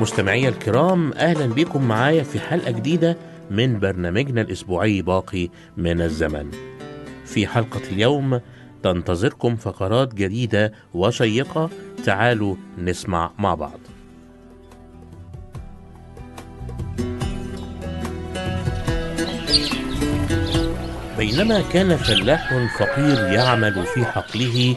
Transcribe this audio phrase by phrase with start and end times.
[0.00, 3.16] مستمعي الكرام أهلا بكم معايا في حلقة جديدة
[3.50, 6.50] من برنامجنا الأسبوعي باقي من الزمن.
[7.24, 8.40] في حلقة اليوم
[8.82, 11.70] تنتظركم فقرات جديدة وشيقة
[12.04, 13.80] تعالوا نسمع مع بعض.
[21.18, 24.76] بينما كان فلاح فقير يعمل في حقله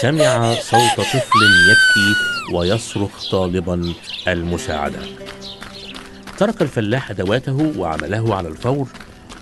[0.00, 3.94] سمع صوت طفل يبكي ويصرخ طالبا
[4.28, 4.98] المساعدة.
[6.38, 8.88] ترك الفلاح أدواته وعمله على الفور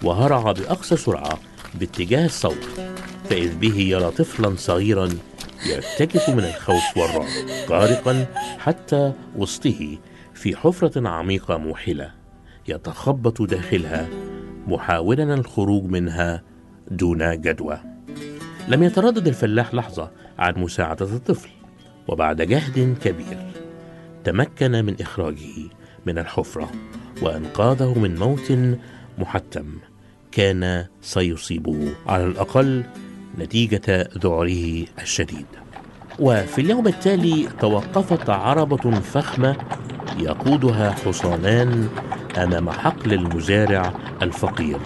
[0.02, 1.38] وهرع بأقصى سرعة
[1.74, 2.80] باتجاه الصوت
[3.30, 5.08] فإذ به يرى طفلا صغيرا
[5.66, 7.28] يرتجف من الخوف والرعب
[7.70, 8.26] غارقا
[8.58, 9.98] حتى وسطه
[10.34, 12.10] في حفرة عميقة موحلة
[12.68, 14.08] يتخبط داخلها.
[14.66, 16.42] محاولا الخروج منها
[16.90, 17.78] دون جدوى.
[18.68, 21.48] لم يتردد الفلاح لحظة عن مساعدة الطفل
[22.08, 23.52] وبعد جهد كبير
[24.24, 25.70] تمكن من إخراجه
[26.06, 26.70] من الحفرة
[27.22, 28.52] وأنقاذه من موت
[29.18, 29.78] محتم
[30.32, 32.84] كان سيصيبه على الأقل
[33.38, 35.61] نتيجة ذعره الشديد.
[36.22, 39.56] وفي اليوم التالي توقفت عربة فخمة
[40.18, 41.88] يقودها حصانان
[42.36, 44.78] أمام حقل المزارع الفقير.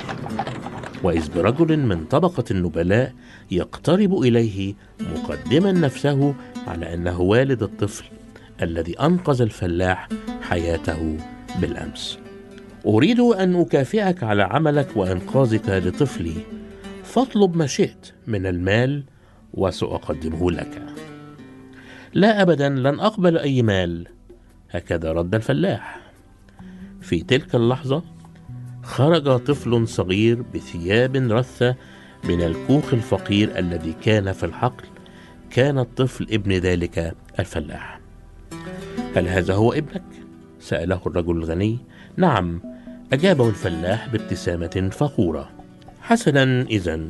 [1.03, 3.13] وإذ برجل من طبقة النبلاء
[3.51, 6.35] يقترب إليه مقدما نفسه
[6.67, 8.05] على أنه والد الطفل
[8.63, 10.09] الذي أنقذ الفلاح
[10.43, 11.17] حياته
[11.61, 12.19] بالأمس.
[12.87, 16.37] أريد أن أكافئك على عملك وإنقاذك لطفلي.
[17.05, 19.05] فاطلب ما شئت من المال
[19.55, 20.83] وسأقدمه لك.
[22.16, 24.06] لا ابدا لن أقبل أي مال.
[24.71, 26.00] هكذا رد الفلاح.
[27.00, 28.03] في تلك اللحظة
[28.82, 31.77] خرج طفل صغير بثياب رثة
[32.25, 34.84] من الكوخ الفقير الذي كان في الحقل.
[35.50, 38.00] كان الطفل ابن ذلك الفلاح.
[39.16, 40.04] هل هذا هو ابنك؟
[40.60, 41.78] سأله الرجل الغني.
[42.16, 42.60] نعم
[43.12, 45.50] أجابه الفلاح بابتسامة فخورة.
[46.00, 47.01] حسنا اذا.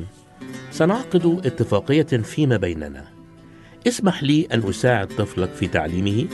[0.71, 3.16] سنعقد اتفاقية فيما بيننا.
[3.87, 6.25] اسمح لي أن أساعد طفلك في تعليمه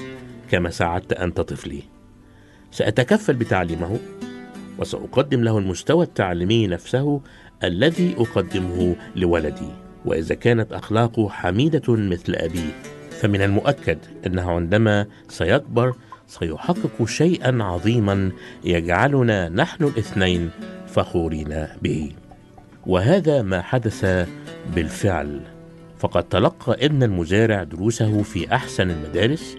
[0.52, 1.84] كما ساعدت أنت طفلي.
[2.72, 4.00] سأتكفل بتعليمه
[4.78, 7.22] وسأقدم له المستوى التعليمي نفسه
[7.64, 9.70] الذي أقدمه لولدي.
[10.06, 12.72] وإذا كانت أخلاقه حميدة مثل ابيه
[13.10, 13.98] فمن المؤكد
[14.28, 15.96] انه عندما سيكبر
[16.28, 18.32] سيحقق شيئا عظيما
[18.64, 20.50] يجعلنا نحن الاثنين
[20.88, 22.12] فخورين به.
[22.88, 24.28] وهذا ما حدث
[24.76, 25.53] بالفعل.
[26.04, 29.58] فقد تلقى ابن المزارع دروسه في أحسن المدارس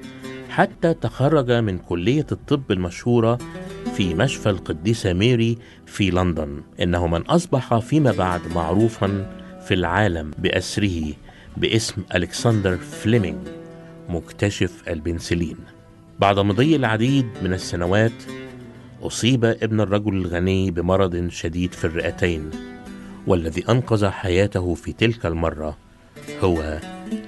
[0.51, 3.39] حتى تخرج من كلية الطب المشهورة
[3.95, 6.63] في مشفى القديسة ميري في لندن.
[6.83, 9.37] إنه من أصبح فيما بعد معروفا
[9.67, 11.13] في العالم بأسره
[11.57, 13.49] باسم ألكسندر فليمينج
[14.09, 15.57] مكتشف البنسلين.
[16.19, 18.23] بعد مضي العديد من السنوات
[19.03, 22.51] أصيب ابن الرجل الغني بمرض شديد في الرئتين
[23.27, 25.84] والذي أنقذ حياته في تلك المرة.
[26.41, 26.79] هو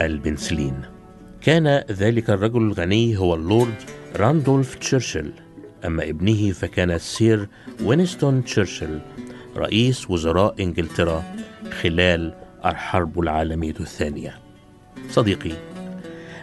[0.00, 0.80] البنسلين.
[1.40, 3.74] كان ذلك الرجل الغني هو اللورد
[4.16, 5.32] راندولف تشرشل.
[5.86, 7.48] أما ابنه فكان سير
[7.84, 9.00] وينستون تشرشل
[9.56, 11.24] رئيس وزراء إنجلترا
[11.80, 12.34] خلال
[12.64, 14.38] الحرب العالمية الثانية.
[15.10, 15.52] صديقي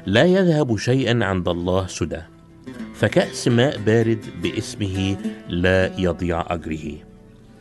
[0.06, 2.22] لا يذهب شيئا عند الله سدى
[2.94, 5.18] فكأس ماء بارد باسمه
[5.50, 6.98] لا يضيع أجره.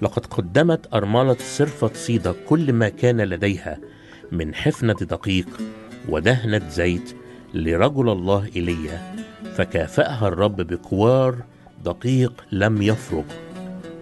[0.02, 3.78] لقد قدمت أرملة صرفة صيدا كل ما كان لديها
[4.32, 5.46] من حفنة دقيق
[6.08, 7.16] ودهنة زيت
[7.54, 9.14] لرجل الله إيليا
[9.54, 11.36] فكافأها الرب بكوار
[11.84, 13.24] دقيق لم يفرغ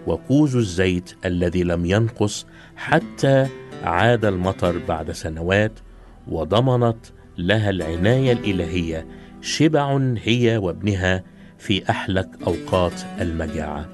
[0.07, 2.45] وكوز الزيت الذي لم ينقص
[2.75, 3.47] حتى
[3.83, 5.71] عاد المطر بعد سنوات
[6.27, 7.05] وضمنت
[7.37, 9.05] لها العناية الإلهية
[9.41, 11.23] شبع هي وابنها
[11.57, 13.89] في أحلك أوقات المجاعة.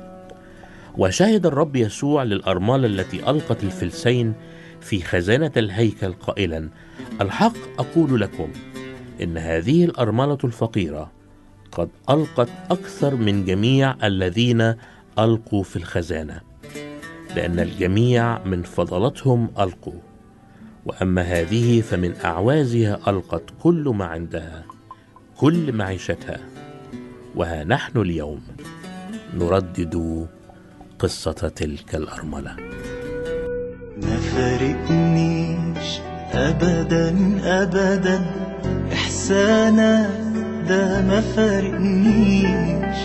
[0.98, 4.34] وشهد الرب يسوع للأرملة التي ألقت الفلسين
[4.88, 6.70] في خزانة الهيكل قائلا
[7.22, 8.50] الحق أقول لكم
[9.22, 11.12] إن هذه الأرملة الفقيرة
[11.72, 14.76] قد ألقت أكثر من جميع الذين
[15.20, 16.42] ألقوا في الخزانة
[17.36, 20.00] لأن الجميع من فضلتهم ألقوا
[20.86, 24.64] وأما هذه فمن أعوازها ألقت كل ما عندها
[25.38, 26.40] كل معيشتها
[27.36, 28.42] وها نحن اليوم
[29.34, 30.28] نردد
[31.00, 32.56] قصة تلك الأرملة.
[34.04, 36.00] ما فارقنيش
[36.34, 38.26] أبدا أبدا.
[38.94, 40.10] إحسانك
[40.70, 42.98] ده ما فارقنيش.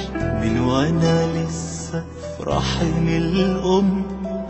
[0.43, 2.01] من وأنا لسه
[2.37, 4.03] في رحم الأم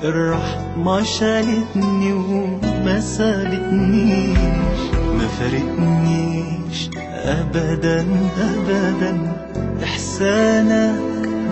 [0.05, 4.39] الرحمة شالتني وما سابتنيش.
[5.19, 6.91] ما فارقنيش
[7.25, 8.07] أبدا
[8.41, 9.33] أبدا.
[9.85, 11.01] إحسانك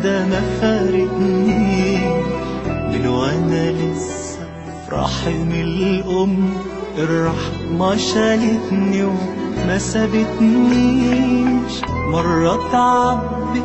[0.05, 2.01] ده ما فارقنيش.
[2.67, 4.20] من وأنا لسه
[4.93, 6.55] رحم الأم
[6.99, 11.73] الرحمة شالتني وما سابتنيش.
[12.13, 13.63] مرة تعبت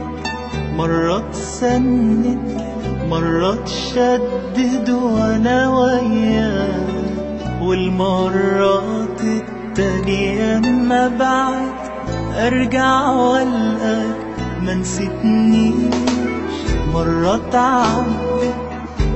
[0.77, 2.62] مرة تسند
[3.10, 11.74] مرة تشدد وأنا وياك والمرات التانية ما بعد
[12.38, 14.18] أرجع والقاك
[14.62, 15.95] ما نسيتنيش.
[16.94, 18.56] مرة تعبت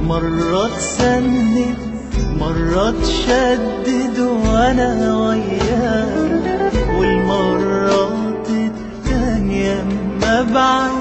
[0.07, 1.88] مرة تسند
[2.37, 9.83] مرة تشدد وأنا وياك والمرات التانية
[10.21, 10.91] ما بعد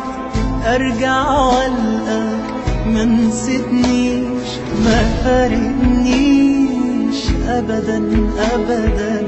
[0.66, 2.38] أرجع وألقاك.
[2.86, 4.48] ما نسيتنيش
[4.84, 7.96] ما فارقنيش ابدا
[8.54, 9.26] ابدا.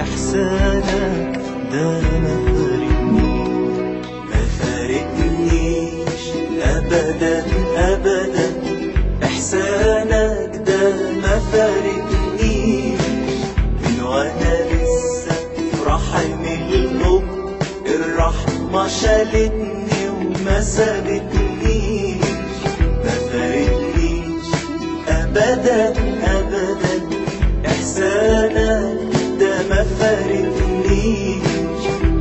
[0.00, 1.40] إحسانك
[1.72, 6.22] ده ما فارقنيش ما فارقنيش
[6.62, 7.44] ابدا
[7.76, 8.46] ابدا.
[9.24, 10.61] إحسانك
[11.22, 13.00] ما فارقنيش
[13.82, 17.22] من وأنا لسه في رحم الأم.
[17.86, 22.24] الرحمة شالتني وما سابتنيش
[23.04, 24.46] ما فارقنيش
[25.08, 25.88] ابدا
[26.24, 27.00] ابدا.
[27.66, 31.46] احسانك ده ما فارقنيش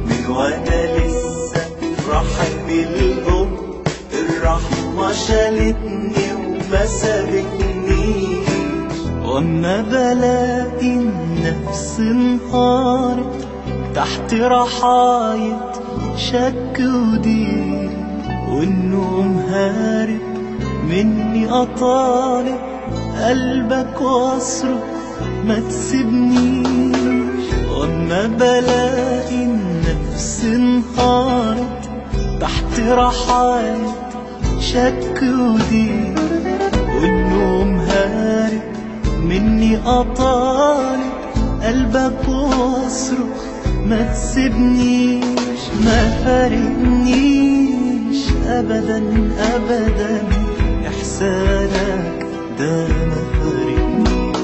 [0.06, 3.58] من وأنا لسه في رحم الأم.
[4.13, 7.61] الرحمة شالتني وما سابتنيش
[9.32, 13.48] واما بلاقي النفس انهارت
[13.96, 15.72] تحت رحاية
[16.18, 17.92] شك ودين
[18.50, 20.22] والنوم هارب
[20.90, 22.60] مني أطالب
[23.22, 24.80] قلبك واصرخ
[25.48, 27.46] ما تسيبنيش.
[27.78, 31.90] واما بلاقي النفس انهارت
[32.42, 33.96] تحت رحاية
[34.60, 36.16] شك ودين
[36.96, 38.71] والنوم هارب
[39.22, 41.12] مني أطالب
[41.63, 43.42] قلبك واصرخ
[43.86, 47.72] ما تسيبنيش ما فارقنيش.
[48.48, 49.04] أبدا
[49.40, 50.24] أبدا
[50.88, 52.25] إحسانك
[52.60, 54.42] ده ما فارقنيش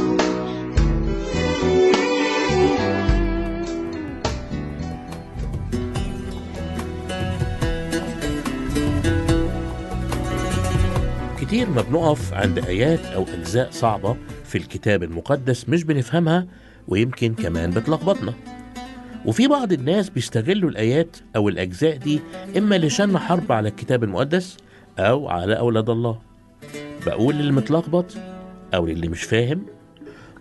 [11.42, 14.16] كتير ما بنقف عند آيات أو أجزاء صعبة
[14.48, 16.48] في الكتاب المقدس مش بنفهمها
[16.88, 18.34] ويمكن كمان بتلخبطنا.
[19.26, 22.20] وفي بعض الناس بيستغلوا الآيات أو الأجزاء دي
[22.58, 24.58] إما لشن حرب على الكتاب المقدس
[25.00, 26.20] أو على أولاد الله.
[27.06, 28.18] بقول للي متلخبط
[28.74, 29.66] أو للي مش فاهم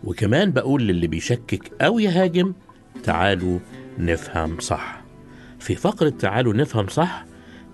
[0.05, 2.53] وكمان بقول للي بيشكك أو يهاجم
[3.05, 3.59] تعالوا
[3.99, 5.01] نفهم صح.
[5.59, 7.25] في فقرة تعالوا نفهم صح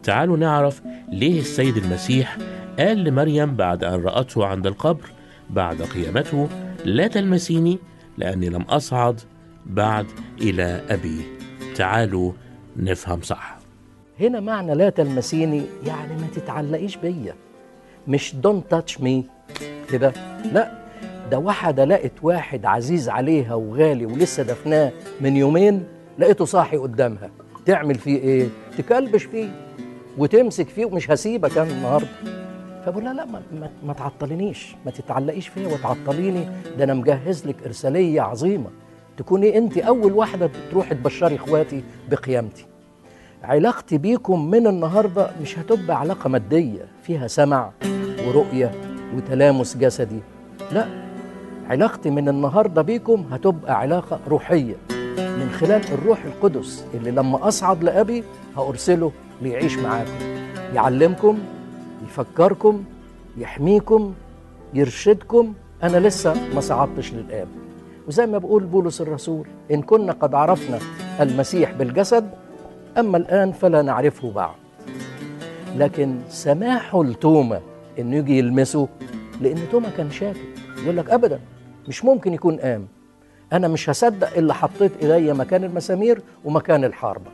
[0.03, 2.39] تعالوا نعرف ليه السيد المسيح
[2.79, 5.11] قال لمريم بعد أن رأته عند القبر
[5.53, 6.49] بعد قيامته
[6.85, 7.79] لا تلمسيني
[8.19, 9.21] لأني لم أصعد
[9.67, 10.07] بعد
[10.41, 11.21] إلى أبي.
[11.77, 12.33] تعالوا
[12.77, 13.59] نفهم صح.
[14.21, 17.35] هنا معنى لا تلمسيني يعني ما تتعلقيش بيا.
[18.09, 19.25] مش don't touch me
[19.91, 20.13] كده؟
[20.53, 20.83] لا.
[21.31, 25.85] ده واحدة لقت واحد عزيز عليها وغالي ولسه دفناه من يومين
[26.19, 27.31] لقيته صاحي قدامها.
[27.67, 29.49] تعمل فيه إيه؟ تكلبش فيه
[30.19, 32.09] وتمسك فيه ومش هسيبك أنا النهارده.
[32.87, 33.43] فبقول لها لا ما,
[33.87, 36.49] ما, تعطلينيش ما تتعلقيش فيا وتعطليني.
[36.79, 38.71] ده أنا مجهز لك إرسالية عظيمة.
[39.17, 42.67] تكوني أنت أول واحدة تروحي تبشري إخواتي بقيامتي.
[43.45, 47.71] علاقتي بيكم من النهارده مش هتبقى علاقة مادية فيها سمع
[48.27, 48.71] ورؤية
[49.17, 50.21] وتلامس جسدي.
[50.73, 50.87] لا
[51.69, 54.75] علاقتي من النهارده بيكم هتبقى علاقة روحية.
[55.19, 58.25] من خلال الروح القدس اللي لما أصعد لأبي
[58.57, 59.13] هأرسله
[59.43, 60.13] ليعيش معاكم.
[60.75, 61.39] يعلمكم
[62.05, 62.85] يفكركم
[63.37, 64.15] يحميكم
[64.75, 65.53] يرشدكم.
[65.83, 67.49] أنا لسه ما صعدتش للآب.
[68.09, 70.79] وزي ما بقول بولس الرسول إن كنا قد عرفنا
[71.21, 72.31] المسيح بالجسد
[72.99, 74.55] أما الآن فلا نعرفه بعد.
[75.77, 77.61] لكن سماحه لتوما
[77.99, 78.89] إنه يجي يلمسه
[79.41, 80.37] لأن توما كان شاكك.
[80.85, 81.41] يقول لك ابدا
[81.89, 82.87] مش ممكن يكون قام
[83.53, 87.31] أنا مش هصدق إلا حطيت ايديا مكان المسامير ومكان الحربه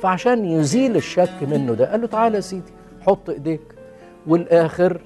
[0.00, 2.72] فعشان يزيل الشك منه ده قال له تعالى يا سيدي
[3.06, 3.60] حط إيديك
[4.26, 5.00] والآخر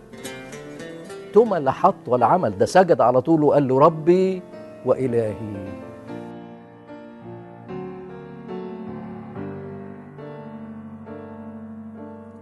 [1.32, 4.42] توما لا حط ولا عمل ده سجد على طول وقال له ربي
[4.86, 5.34] وإلهي.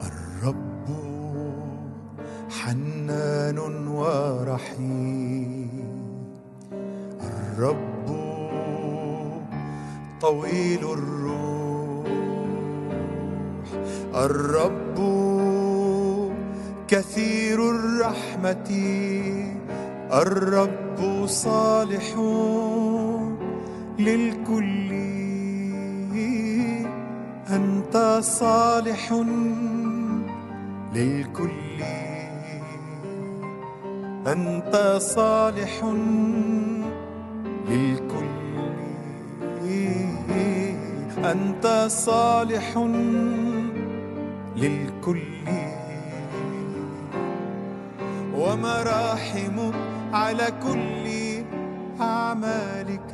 [0.02, 0.86] الرب
[2.50, 3.58] حنان
[3.88, 5.70] ورحيم.
[7.22, 8.08] الرب
[10.20, 12.08] طويل الروح.
[14.14, 15.27] الرب
[16.88, 18.70] كثير الرحمة
[20.12, 22.14] الرب صالح
[23.98, 24.90] للكل.
[27.50, 29.12] أنت صالح
[30.94, 31.82] للكل.
[34.26, 35.84] أنت صالح
[37.68, 38.28] للكل.
[41.24, 42.78] أنت صالح
[44.56, 45.77] للكل.
[48.38, 49.58] ومراحم
[50.12, 51.06] على كل
[52.00, 53.12] أعمالك.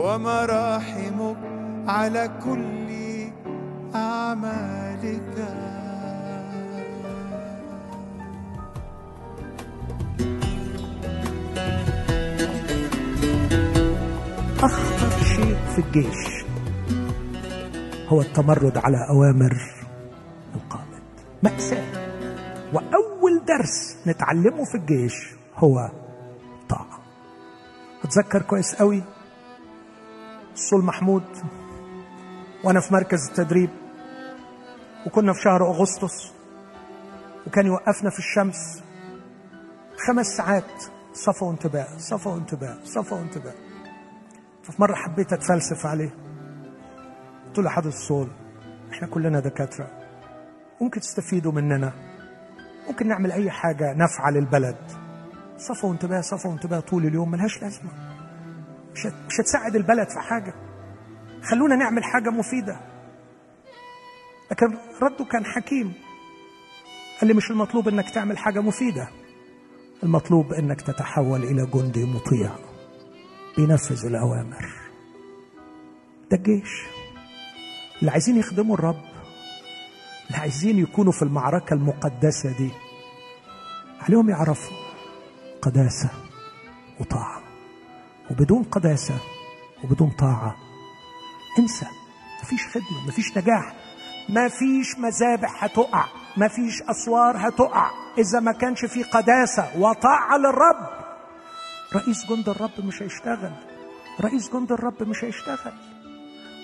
[0.00, 1.36] ومراحمك
[1.88, 2.88] على كل
[3.94, 5.36] أعمالك.
[14.62, 16.44] أخطر شيء في الجيش
[18.08, 19.56] هو التمرد على أوامر
[20.54, 21.02] القائد.
[21.42, 21.84] مأساة.
[22.72, 25.14] وأول درس نتعلمه في الجيش
[25.56, 25.90] هو
[26.62, 27.00] الطاعة
[28.04, 29.02] أتذكر كويس قوي
[30.60, 31.24] الصول محمود
[32.64, 33.70] وأنا في مركز التدريب
[35.06, 36.32] وكنا في شهر أغسطس
[37.46, 38.82] وكان يوقفنا في الشمس.
[40.06, 43.54] خمس ساعات صفا وانتباه صفا وانتباه صفا وانتباه.
[44.62, 46.14] ففي مرة حبيت أتفلسف عليه.
[47.46, 48.28] قلت له حضرة الصول
[48.92, 49.86] إحنا كلنا دكاترة.
[50.80, 51.92] ممكن تستفيدوا مننا؟
[52.88, 54.76] ممكن نعمل أي حاجة نافعة للبلد؟
[55.56, 58.09] صفا وانتباه صفا وانتباه طول اليوم ملهاش لازمة.
[58.94, 60.54] مش هت- مش هتساعد البلد في حاجة.
[61.50, 62.80] خلونا نعمل حاجة مفيدة.
[64.50, 64.66] لكن
[65.02, 65.92] رده كان حكيم.
[67.20, 69.08] قال لي مش المطلوب إنك تعمل حاجة مفيدة.
[70.02, 72.50] المطلوب إنك تتحول إلى جندي مطيع.
[73.56, 74.68] بينفذ الأوامر.
[76.30, 76.86] ده الجيش.
[78.00, 79.02] اللي عايزين يخدموا الرب.
[80.26, 82.70] اللي عايزين يكونوا في المعركة المقدسة دي.
[84.00, 84.76] عليهم يعرفوا
[85.62, 86.10] قداسة
[87.00, 87.39] وطاعة.
[88.30, 89.14] وبدون قداسة
[89.84, 90.56] وبدون طاعة.
[91.58, 91.86] انسى
[92.42, 93.74] مفيش خدمة مفيش نجاح
[94.28, 96.04] مفيش مذابح هتقع
[96.36, 97.90] مفيش أسوار هتقع.
[98.18, 100.88] إذا ما كانش في قداسة وطاعة للرب
[101.94, 103.52] رئيس جند الرب مش هيشتغل.
[104.20, 105.72] رئيس جند الرب مش هيشتغل.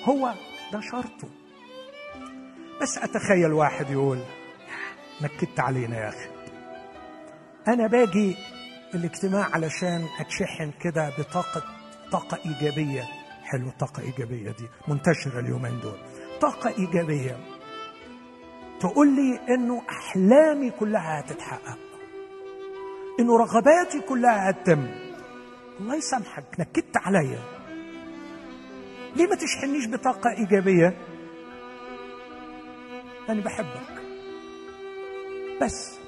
[0.04, 0.34] هو
[0.72, 1.28] ده شرطه.
[2.82, 4.18] بس أتخيل واحد يقول
[5.22, 6.28] نكدت علينا يا أخي.
[7.68, 8.36] أنا باجي
[8.96, 11.62] الاجتماع علشان أتشحن كده بطاقة
[12.12, 13.02] طاقة إيجابية.
[13.44, 15.98] حلو طاقة إيجابية دي منتشرة اليومين دول.
[16.40, 17.38] طاقة إيجابية.
[18.80, 21.78] تقول لي إنه أحلامي كلها هتتحقق.
[23.20, 24.86] إنه رغباتي كلها هتتم.
[25.80, 27.40] الله يسامحك نكدت عليا.
[29.16, 30.98] ليه ما تشحنيش بطاقة إيجابية؟
[33.28, 34.02] لأني بحبك.
[35.62, 35.98] بس.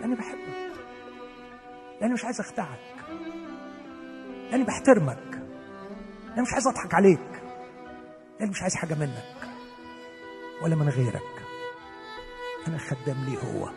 [0.00, 0.63] لأني بحبك.
[2.00, 2.78] لأني مش عايز أخدعك.
[4.50, 5.42] لأني بحترمك.
[6.28, 7.42] لأني مش عايز أضحك عليك.
[8.38, 9.34] لأني مش عايز حاجة منك.
[10.62, 11.22] ولا من غيرك.
[12.68, 13.68] أنا خدام ليه هو؟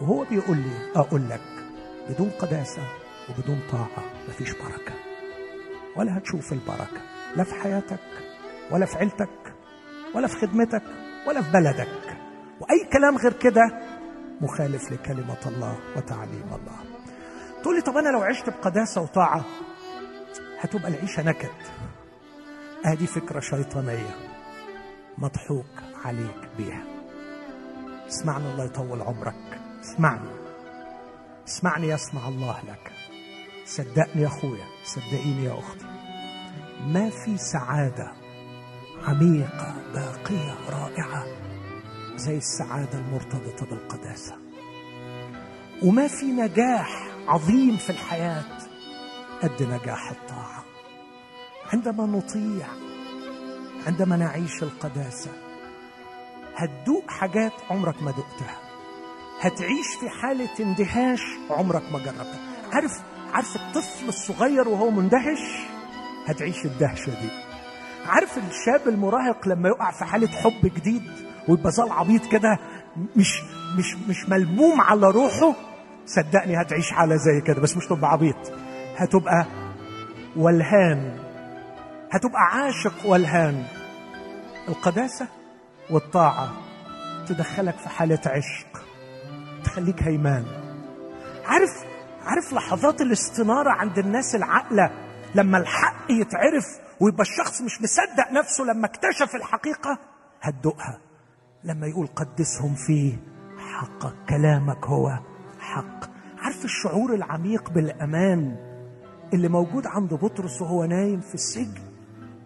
[0.00, 1.40] وهو بيقول لي أقول لك
[2.08, 2.82] بدون قداسة
[3.30, 4.94] وبدون طاعة مفيش بركة.
[5.96, 7.00] ولا هتشوف البركة.
[7.36, 8.00] لا في حياتك
[8.70, 9.54] ولا في عيلتك
[10.14, 10.82] ولا في خدمتك
[11.26, 12.16] ولا في بلدك.
[12.60, 13.80] وأي كلام غير كده
[14.40, 16.93] مخالف لكلمة الله وتعليم الله.
[17.64, 19.44] تقول لي طب أنا لو عشت بقداسة وطاعة
[20.60, 21.50] هتبقى العيشة نكد.
[22.84, 24.16] هذه فكرة شيطانية
[25.18, 25.66] مضحوك
[26.04, 26.84] عليك بيها.
[28.08, 29.60] اسمعني الله يطول عمرك.
[29.80, 30.28] اسمعني.
[31.48, 32.92] اسمعني يسمع الله لك.
[33.64, 35.86] صدقني يا أخويا صدقيني يا أختي.
[36.86, 38.12] ما في سعادة
[39.04, 41.26] عميقة باقية رائعة
[42.16, 44.36] زي السعادة المرتبطة بالقداسة.
[45.82, 48.44] وما في نجاح عظيم في الحياة
[49.42, 50.64] قد نجاح الطاعة.
[51.72, 52.66] عندما نطيع
[53.86, 55.30] عندما نعيش القداسة
[56.56, 58.58] هتدوق حاجات عمرك ما دقتها.
[59.40, 62.40] هتعيش في حالة اندهاش عمرك ما جربتها.
[62.72, 62.92] عارف
[63.32, 65.40] عارف الطفل الصغير وهو مندهش؟
[66.26, 67.28] هتعيش الدهشة دي.
[68.06, 71.02] عارف الشاب المراهق لما يقع في حالة حب جديد
[71.48, 72.58] ويبقى زي العبيط كده
[73.16, 73.40] مش
[73.78, 75.54] مش مش ملموم على روحه؟
[76.06, 78.52] صدقني هتعيش حالة زي كده بس مش تبقى عبيط.
[78.96, 79.46] هتبقى
[80.36, 81.18] ولهان.
[82.12, 83.64] هتبقى عاشق ولهان.
[84.68, 85.26] القداسة
[85.90, 86.48] والطاعة
[87.28, 88.84] تدخلك في حالة عشق
[89.64, 90.44] تخليك هيمان.
[91.46, 91.70] عارف
[92.26, 94.90] عارف لحظات الاستنارة عند الناس العاقلة؟
[95.34, 96.64] لما الحق يتعرف
[97.00, 99.98] ويبقى الشخص مش مصدق نفسه لما اكتشف الحقيقة
[100.42, 100.98] هتدوقها.
[101.64, 103.16] لما يقول قدسهم فيه
[103.58, 105.18] حقك كلامك هو.
[105.74, 106.04] حق
[106.38, 108.56] عارف الشعور العميق بالأمان
[109.34, 111.82] اللي موجود عند بطرس وهو نايم في السجن؟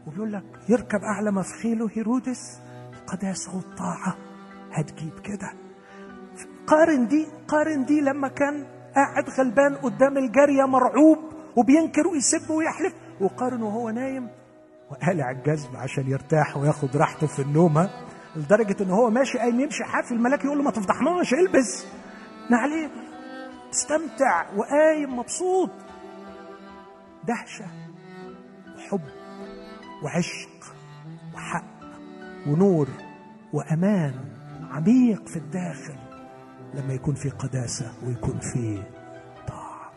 [0.07, 2.61] وبيقول لك يركب أعلى مفخيله هيرودس
[3.03, 4.17] القداسة والطاعة
[4.73, 5.53] هتجيب كده.
[6.67, 11.19] قارن دي قارن دي لما كان قاعد غلبان قدام الجارية مرعوب
[11.57, 14.29] وبينكر ويسب ويحلف وقارن وهو نايم.
[14.91, 17.91] وقالع الجزم عشان يرتاح وياخد راحته في النوم ها؟
[18.37, 21.87] لدرجة إن هو ماشي قايم يمشي حافي الملاك يقول له ما تفضحناش البس.
[22.51, 22.91] نعليه
[23.71, 25.71] استمتع وقايم مبسوط.
[27.29, 27.67] دهشة
[28.77, 29.01] وحب
[30.03, 30.75] وعشق
[31.35, 31.65] وحق
[32.47, 32.89] ونور
[33.53, 34.15] وأمان
[34.71, 35.97] عميق في الداخل
[36.75, 38.83] لما يكون في قداسة ويكون في
[39.49, 39.93] طاعة.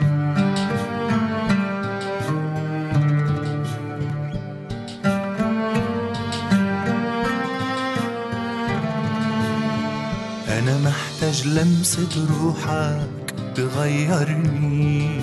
[10.59, 13.20] أنا محتاج لمسة روحك
[13.61, 15.21] تغيرني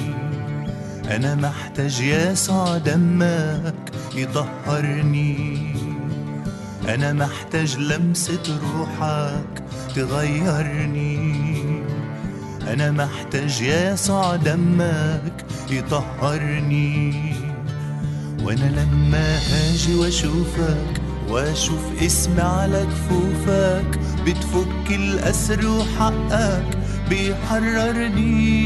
[1.10, 3.74] أنا محتاج يسوع دمك
[4.14, 5.74] يطهرني.
[6.88, 9.62] أنا محتاج لمسة روحك
[9.96, 11.62] تغيرني.
[12.72, 17.34] أنا محتاج يسوع دمك يطهرني.
[18.42, 26.77] وأنا لما هاجي وأشوفك وأشوف اسمي على كفوفك بتفك الأسر وحقك
[27.10, 28.58] بيحررني.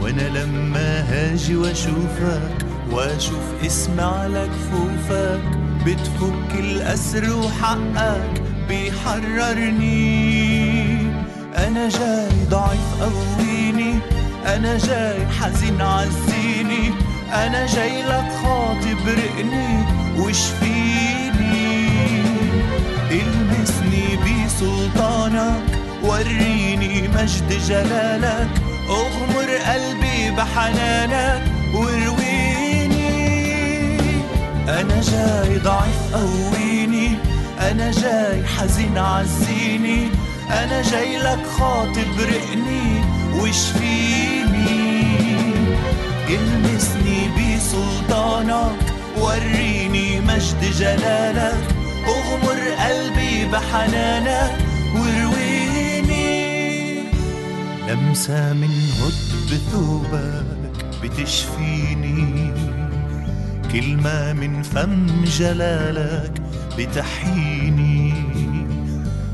[0.00, 5.40] وأنا لما هاجي وأشوفك وأشوف اسمي على كفوفك
[5.86, 10.14] بتفك الأسر وحقك بيحررني.
[11.56, 13.94] أنا جاي ضعيف قويني
[14.46, 16.90] أنا جاي حزين عزيني
[17.32, 19.84] أنا جاي لك خاطب رقني
[20.18, 21.64] وشفيني.
[23.10, 28.48] المسني بسلطانك وريني مجد جلالك
[28.88, 31.42] اغمر قلبي بحنانك
[31.74, 33.14] وارويني
[34.68, 37.10] أنا جاي ضعيف قويني
[37.60, 40.08] أنا جاي حزين عزيني
[40.50, 44.74] أنا جاي لك خاطب رقني وشفيني.
[46.28, 48.76] المسني بسلطانك
[49.20, 51.64] وريني مجد جلالك
[52.08, 54.52] اغمر قلبي بحنانك
[54.94, 55.53] وارويني
[57.94, 59.14] لمسة من هد
[59.50, 60.44] بثوبك
[61.02, 62.52] بتشفيني.
[63.72, 66.42] كلمة من فم جلالك
[66.78, 68.14] بتحييني.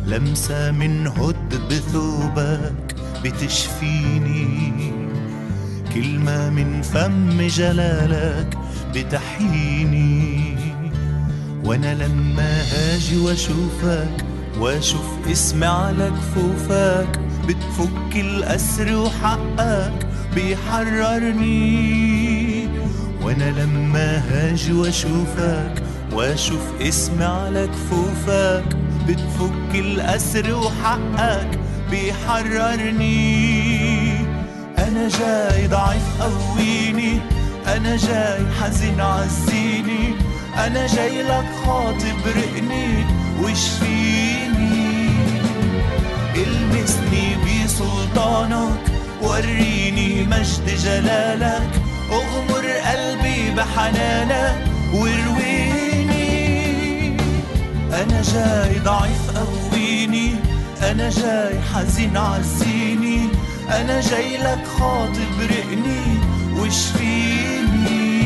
[0.07, 4.73] لمسة من هد بثوبك بتشفيني.
[5.95, 8.59] كلمة من فم جلالك
[8.95, 10.57] بتحييني.
[11.65, 14.25] وأنا لما هاجي وأشوفك
[14.59, 21.89] وأشوف اسمي على كفوفك بتفك الأسر وحقك بيحررني.
[23.23, 25.83] وأنا لما هاجي وأشوفك
[26.13, 28.65] وأشوف اسمي على كفوفك
[29.09, 31.59] بتفك الأسر وحقك
[31.91, 33.31] بيحررني.
[34.79, 37.21] أنا جاي ضعيف قويني
[37.67, 40.15] أنا جاي حزين عزيني
[40.67, 43.05] أنا جاي لك خاطب رقني
[43.43, 44.30] واشفيني
[48.11, 48.81] بسلطانك
[49.23, 51.71] وريني مجد جلالك.
[52.13, 54.57] أغمر قلبي بحنانك
[54.95, 56.21] وارويني
[57.93, 60.35] أنا جاي ضعيف قويني
[60.83, 63.29] أنا جاي حزين عزيني.
[63.69, 66.19] أنا جاي لك خاطب رقني
[66.57, 68.25] واشفيني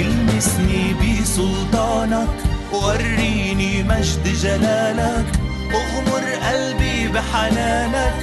[0.00, 2.28] المسني بسلطانك
[2.72, 5.26] وريني مجد جلالك.
[5.74, 8.14] أغمر قلبي بحنانك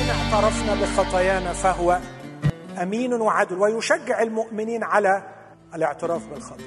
[0.00, 2.00] إن اعترفنا بخطايانا فهو
[2.82, 5.22] أمين وعدل ويشجع المؤمنين على
[5.74, 6.64] الاعتراف بالخطأ.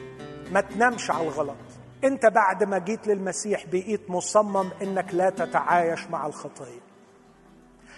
[0.51, 1.55] ما تنامش على الغلط.
[2.03, 6.81] أنت بعد ما جيت للمسيح بقيت مصمم أنك لا تتعايش مع الخطية.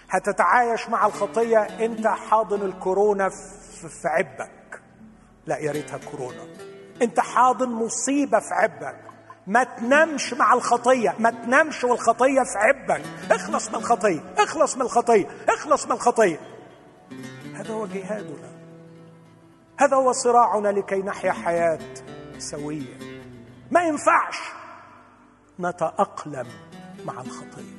[0.09, 4.81] هتتعايش مع الخطية أنت حاضن الكورونا في عبك.
[5.45, 6.43] لا يا ريتها كورونا.
[7.01, 9.04] أنت حاضن مصيبة في عبك.
[9.47, 13.01] ما تنامش مع الخطية ما تنامش والخطية في عبك.
[13.31, 16.39] اخلص من الخطية اخلص من الخطية اخلص من الخطية.
[17.55, 18.49] هذا هو جهادنا.
[19.79, 21.79] هذا هو صراعنا لكي نحيا حياة
[22.37, 22.97] سوية.
[23.71, 24.37] ما ينفعش
[25.59, 26.47] نتأقلم
[27.05, 27.75] مع الخطية.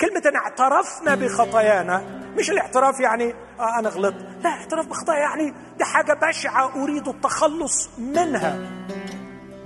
[0.00, 4.26] كلمة إن اعترفنا بخطايانا مش الاعتراف يعني آه أنا غلطت.
[4.44, 8.58] لا اعتراف بخطايا يعني دي حاجة بشعة أريد التخلص منها.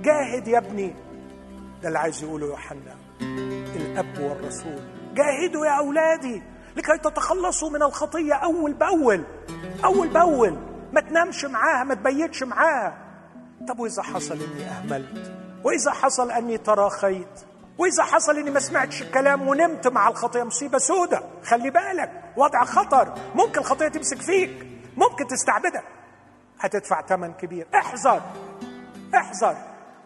[0.01, 0.95] جاهد يا ابني.
[1.81, 2.95] ده اللي عايز يقوله يوحنا
[3.75, 4.79] الأب والرسول.
[5.13, 6.43] جاهدوا يا أولادي
[6.75, 9.23] لكي تتخلصوا من الخطية أول بأول
[9.85, 10.57] أول بأول.
[10.93, 12.97] ما تنامش معاها ما تبيتش معاها.
[13.67, 15.31] طب وإذا حصل إني أهملت؟
[15.63, 17.39] وإذا حصل أني تراخيت؟
[17.77, 23.13] وإذا حصل إني ما سمعتش الكلام ونمت مع الخطية مصيبة سودة؟ خلي بالك وضع خطر.
[23.35, 24.67] ممكن الخطية تمسك فيك
[24.97, 25.83] ممكن تستعبدك.
[26.59, 27.67] هتدفع ثمن كبير.
[27.75, 28.21] احذر
[29.15, 29.55] احذر.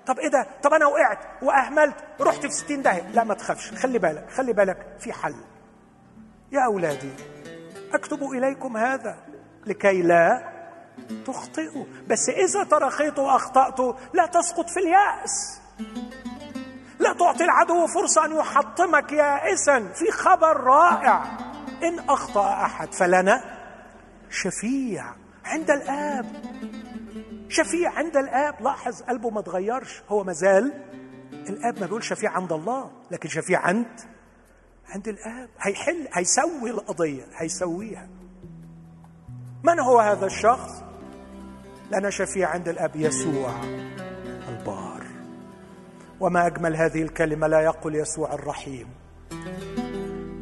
[0.07, 3.09] طب إيه ده؟ طب أنا وقعت وأهملت رحت في ستين داهية.
[3.09, 3.71] لا ما تخافش.
[3.71, 5.35] خلي بالك خلي بالك في حل.
[6.51, 7.13] يا أولادي
[7.93, 9.17] أكتب إليكم هذا
[9.65, 10.51] لكي لا
[11.25, 11.85] تخطئوا.
[12.07, 13.79] بس إذا ترخيت وأخطأت
[14.13, 15.61] لا تسقط في اليأس.
[16.99, 19.91] لا تعطي العدو فرصة أن يحطمك يائسا.
[19.93, 21.23] في خبر رائع.
[21.83, 23.43] إن أخطأ أحد فلنا
[24.29, 25.05] شفيع.
[25.45, 26.25] عند الآب.
[27.49, 28.61] شفيع عند الآب.
[28.61, 30.73] لاحظ قلبه ما اتغيرش هو مازال
[31.33, 33.87] الآب ما بيقول شفيع عند الله لكن شفيع عند
[34.85, 35.49] عند الآب.
[35.61, 38.09] هيحل هيسوي القضية هيسويها.
[39.63, 40.83] من هو هذا الشخص؟
[41.91, 43.61] لنا شفيع عند الآب يسوع
[44.49, 45.03] البار.
[46.19, 48.87] وما أجمل هذه الكلمة لا يقول يسوع الرحيم.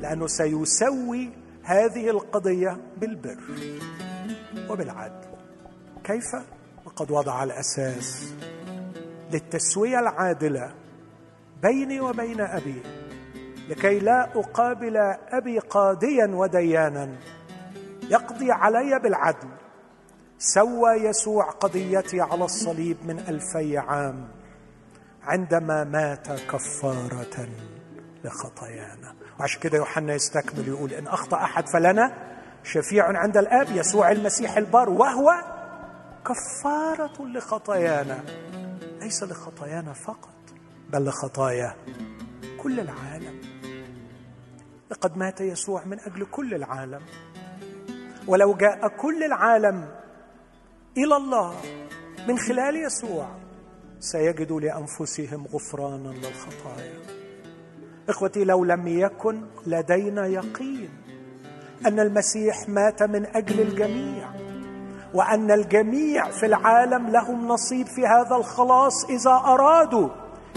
[0.02, 1.30] لأنه سيسوي
[1.64, 3.40] هذه القضية بالبر
[4.70, 5.28] وبالعدل.
[6.04, 6.36] كيف؟
[6.86, 8.34] وقد وضع الأساس
[9.32, 10.74] للتسوية العادلة
[11.62, 12.84] بيني وبين أبي
[13.70, 14.98] لكي لا أقابل
[15.30, 17.10] أبي قاضيا وديانا.
[18.10, 19.48] يقضي علي بالعدل.
[20.38, 24.28] سوى يسوع قضيتي على الصليب من ألفي عام
[25.24, 27.48] عندما مات كفارة
[28.24, 29.16] لخطايانا.
[29.40, 32.14] وعشان كده يوحنا يستكمل يقول إن أخطأ أحد فلنا
[32.64, 35.32] شفيع عند الآب يسوع المسيح البار وهو
[36.26, 38.24] كفارة لخطايانا.
[39.02, 40.34] ليس لخطايانا فقط
[40.90, 41.76] بل لخطايا
[42.58, 43.42] كل العالم.
[44.92, 47.02] لقد مات يسوع من أجل كل العالم.
[48.28, 49.90] ولو جاء كل العالم
[50.98, 51.56] إلى الله
[52.28, 53.28] من خلال يسوع
[54.00, 57.00] سيجدوا لأنفسهم غفرانا للخطايا.
[58.10, 60.90] إخوتي لو لم يكن لدينا يقين
[61.86, 64.43] أن المسيح مات من أجل الجميع
[65.14, 70.10] وأن الجميع في العالم لهم نصيب في هذا الخلاص إذا أرادوا.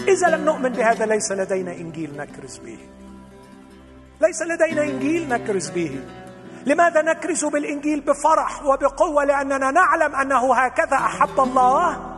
[0.07, 2.79] إذا لم نؤمن بهذا ليس لدينا إنجيل نكرز به.
[4.21, 5.99] ليس لدينا إنجيل نكرز به.
[6.65, 12.13] لماذا نكرز بالإنجيل؟ بفرح وبقوة لأننا نعلم أنه هكذا أحب الله.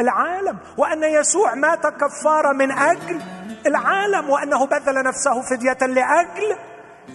[0.00, 3.20] العالم وأن يسوع مات كفاره من أجل
[3.66, 6.56] العالم وأنه بذل نفسه فدية لأجل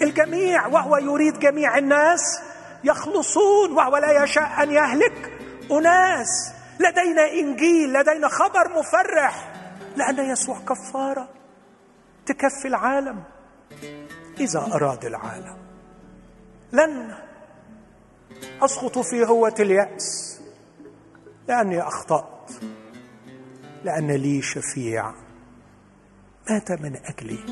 [0.01, 2.41] الجميع وهو يريد جميع الناس.
[2.83, 5.39] يخلصون وهو لا يشاء أن يهلك.
[5.71, 9.53] أناس لدينا إنجيل لدينا خبر مفرح.
[9.95, 11.29] لأن يسوع كفارة
[12.25, 13.23] تكفي العالم.
[14.39, 15.57] إذا أراد العالم.
[16.71, 17.15] لن
[18.61, 20.39] أسقط في هوه اليأس.
[21.47, 22.51] لأني أخطأت.
[23.83, 25.13] لأن لي شفيع.
[26.49, 27.45] مات من أجلي.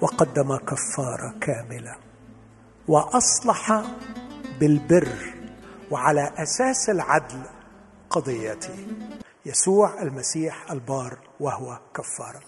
[0.00, 2.07] وقدم كفارة كاملة.
[2.88, 3.82] وأصلح
[4.60, 5.34] بالبر
[5.90, 7.42] وعلى أساس العدل
[8.10, 8.86] قضيتي.
[9.46, 12.40] يسوع المسيح البار وهو كفارة.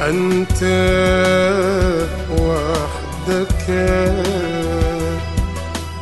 [0.00, 0.62] أنت
[2.30, 3.66] وحدك.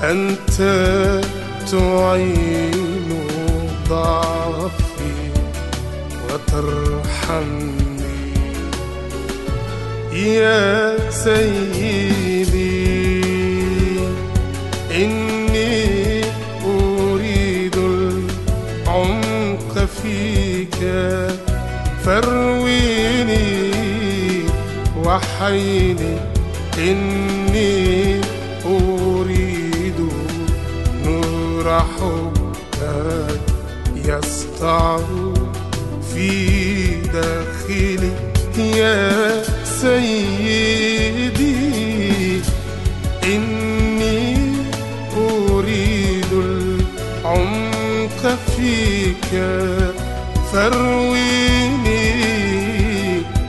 [0.02, 0.56] أنت
[1.70, 3.08] تعين
[3.88, 5.16] ضعفي
[6.28, 7.86] وترحمني.
[10.12, 12.46] يا سيدي
[14.90, 16.24] إني
[16.64, 20.78] أريد العمق فيك.
[22.04, 22.35] فارويني
[25.36, 26.16] وحيني
[26.78, 28.20] إني
[28.64, 30.00] أريد
[31.04, 33.40] نور حبك
[33.96, 34.98] يسطع
[36.14, 36.30] في
[37.12, 38.12] داخلي
[38.58, 40.76] يا سيدي.
[43.24, 44.36] إني
[45.16, 48.22] أريد العمق
[48.56, 49.30] فيك
[50.52, 52.02] فارويني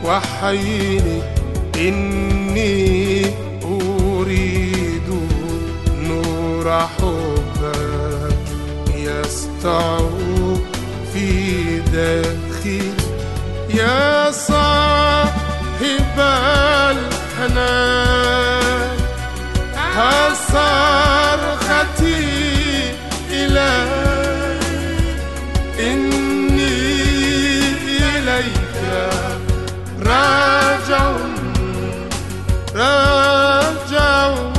[0.06, 1.37] وحيني.
[3.63, 5.10] أريد
[6.03, 6.65] نور
[6.97, 8.45] حبك
[8.95, 9.99] يسطع
[11.13, 11.30] في
[11.80, 12.91] داخلي.
[13.69, 16.17] يا صاحب
[17.38, 18.17] الحنان
[19.75, 20.34] ها
[32.78, 34.58] راجع إليك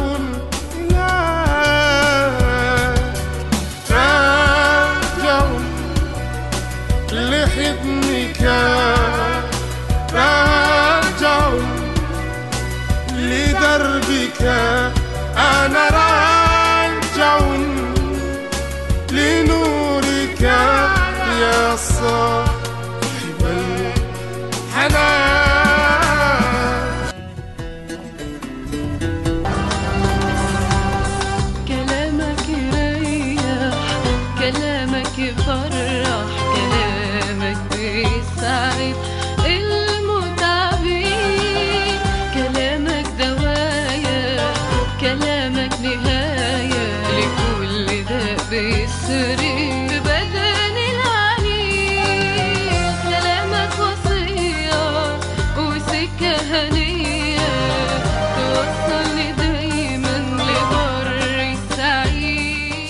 [3.91, 5.47] راجع
[7.13, 8.43] لحضنك
[10.15, 11.49] راجع
[13.15, 14.43] لدربك.
[15.37, 15.98] أنا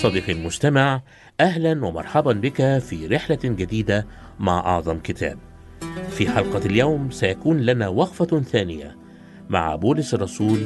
[0.09, 1.01] صديقي المستمع
[1.39, 4.05] أهلا ومرحبا بك في رحلة جديدة
[4.39, 5.37] مع أعظم كتاب.
[6.09, 8.95] في حلقة اليوم سيكون لنا وقفة ثانية
[9.49, 10.59] مع بولس الرسول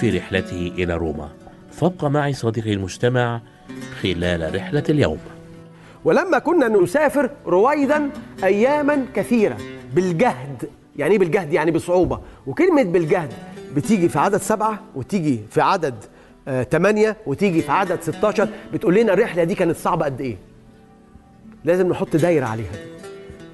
[0.00, 1.28] في رحلته إلى روما.
[1.72, 3.40] فابقى معي صديقي المستمع
[4.02, 5.18] خلال رحلة اليوم.
[6.04, 8.10] ولما كنا نسافر رويدا
[8.44, 9.56] اياما كثيرة
[9.94, 12.20] بالجهد يعني إيه بالجهد؟ يعني بصعوبة.
[12.46, 13.32] وكلمة بالجهد
[13.76, 15.94] بتيجي في عدد سبعة وتيجي في عدد
[16.48, 20.36] آه، ثمانية وتيجي في عدد 16 بتقول لنا الرحلة دي كانت صعبة قد إيه؟
[21.64, 22.72] لازم نحط دايرة عليها.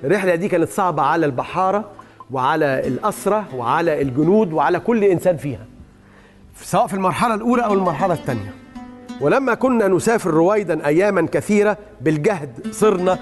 [0.05, 1.91] الرحلة دي كانت صعبة على البحارة
[2.31, 5.67] وعلى الاسرى وعلى الجنود وعلى كل إنسان فيها.
[6.63, 8.55] سواء في المرحلة الأولى أو المرحلة الثانية.
[9.21, 13.19] ولما كنا نسافر رويدا أياما كثيرة بالجهد صرنا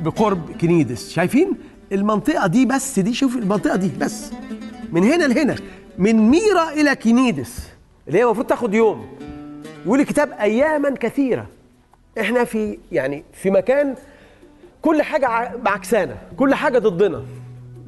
[0.00, 1.10] بقرب كنيدس.
[1.10, 1.52] شايفين؟
[1.92, 4.30] المنطقة دي بس دي شوف المنطقة دي بس.
[4.92, 5.54] من هنا لهنا
[5.98, 7.68] من ميرا إلى كنيدس.
[8.08, 9.06] اللي هي المفروض تاخد يوم.
[9.86, 11.46] يقول الكتاب اياما كثيرة.
[12.20, 13.94] إحنا في يعني في مكان
[14.82, 17.22] كل حاجة ع- معكسانه كل حاجة ضدنا.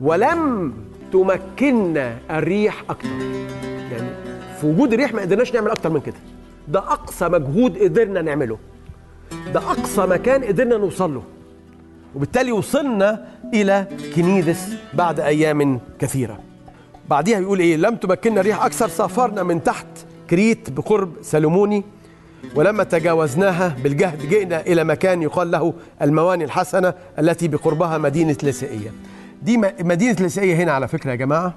[0.02, 0.72] ولم
[1.12, 3.08] تمكننا الريح أكتر.
[3.92, 4.10] يعني
[4.60, 6.14] في وجود الريح ما قدرناش نعمل أكتر من كده.
[6.68, 8.58] ده أقصى مجهود قدرنا نعمله.
[9.54, 11.22] ده أقصى مكان قدرنا نوصل له.
[12.14, 16.38] وبالتالي وصلنا إلى كنيدس بعد أيام كثيرة.
[17.08, 18.88] بعديها يقول إيه؟ لم تمكننا الريح أكثر.
[18.88, 19.86] سافرنا من تحت
[20.30, 21.84] كريت بقرب سلموني
[22.54, 28.92] ولما تجاوزناها بالجهد جئنا إلى مكان يقال له المواني الحسنة التي بقربها مدينة ليسئيه
[29.42, 31.54] دي م- مدينة ليسئيه هنا على فكرة يا جماعة.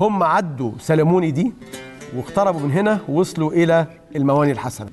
[0.00, 1.52] هم عدوا سلموني دي
[2.16, 4.90] واقتربوا من هنا ووصلوا إلى المواني الحسنة.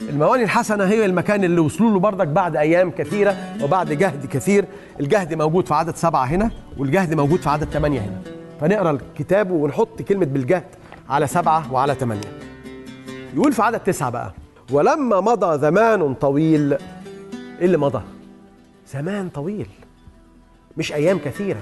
[0.00, 4.64] المواني الحسنة هي المكان اللي وصلوا له بردك بعد أيام كثيرة وبعد جهد كثير.
[5.00, 8.41] الجهد موجود في عدد سبعة هنا والجهد موجود في عدد ثمانيه هنا.
[8.62, 10.64] فنقرأ الكتاب ونحط كلمة بالجهد
[11.08, 12.38] على سبعة وعلى ثمانية
[13.34, 14.32] يقول في عدد تسعة بقى
[14.72, 16.78] ولما مضى زمان طويل إيه
[17.60, 18.02] اللي مضى؟
[18.92, 19.66] زمان طويل
[20.76, 21.60] مش أيام كثيرة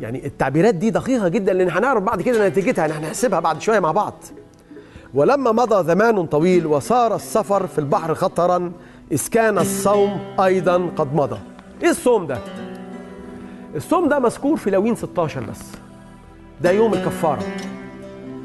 [0.00, 3.92] يعني التعبيرات دي دقيقة جدا لأن هنعرف بعد كده نتيجتها يعني هنحسبها بعد شوية مع
[3.92, 4.14] بعض
[5.14, 8.72] ولما مضى زمان طويل وصار السفر في البحر خطرا
[9.12, 11.38] إذ كان الصوم أيضا قد مضى
[11.82, 12.38] إيه الصوم ده؟
[13.76, 15.62] الصوم ده مذكور في لوين 16 بس.
[16.60, 17.42] ده يوم الكفارة.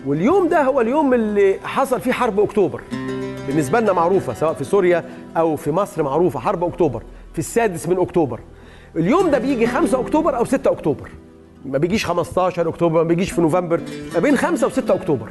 [0.05, 2.81] واليوم ده هو اليوم اللي حصل فيه حرب أكتوبر.
[3.47, 5.05] بالنسبة لنا معروفة سواء في سوريا
[5.37, 7.03] أو في مصر معروفة حرب أكتوبر.
[7.33, 8.39] في السادس من أكتوبر.
[8.95, 11.09] اليوم ده بيجي 5 أكتوبر أو 6 أكتوبر.
[11.65, 13.81] ما بيجيش 15 أكتوبر ما بيجيش في نوفمبر.
[14.13, 15.29] ما بين 5 و6 أكتوبر.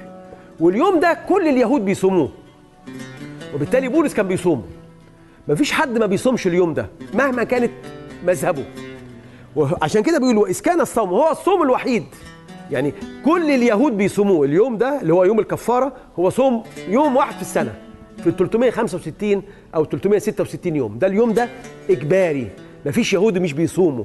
[0.61, 2.29] واليوم ده كل اليهود بيصوموه.
[3.55, 4.63] وبالتالي بولس كان بيصوم.
[5.49, 7.71] مفيش حد ما بيصومش اليوم ده مهما كانت
[8.27, 8.65] مذهبه.
[9.57, 12.05] وعشان كده بيقولوا إذ كان الصوم هو الصوم الوحيد.
[12.71, 12.95] يعني
[13.25, 14.47] كل اليهود بيصوموه.
[14.47, 17.75] اليوم ده اللي هو يوم الكفارة هو صوم يوم واحد في السنة
[18.19, 19.43] في ال 365
[19.75, 20.99] أو 366 يوم.
[20.99, 21.49] ده اليوم ده
[21.91, 22.51] إجباري.
[22.87, 24.05] مفيش يهودي مش بيصوموا.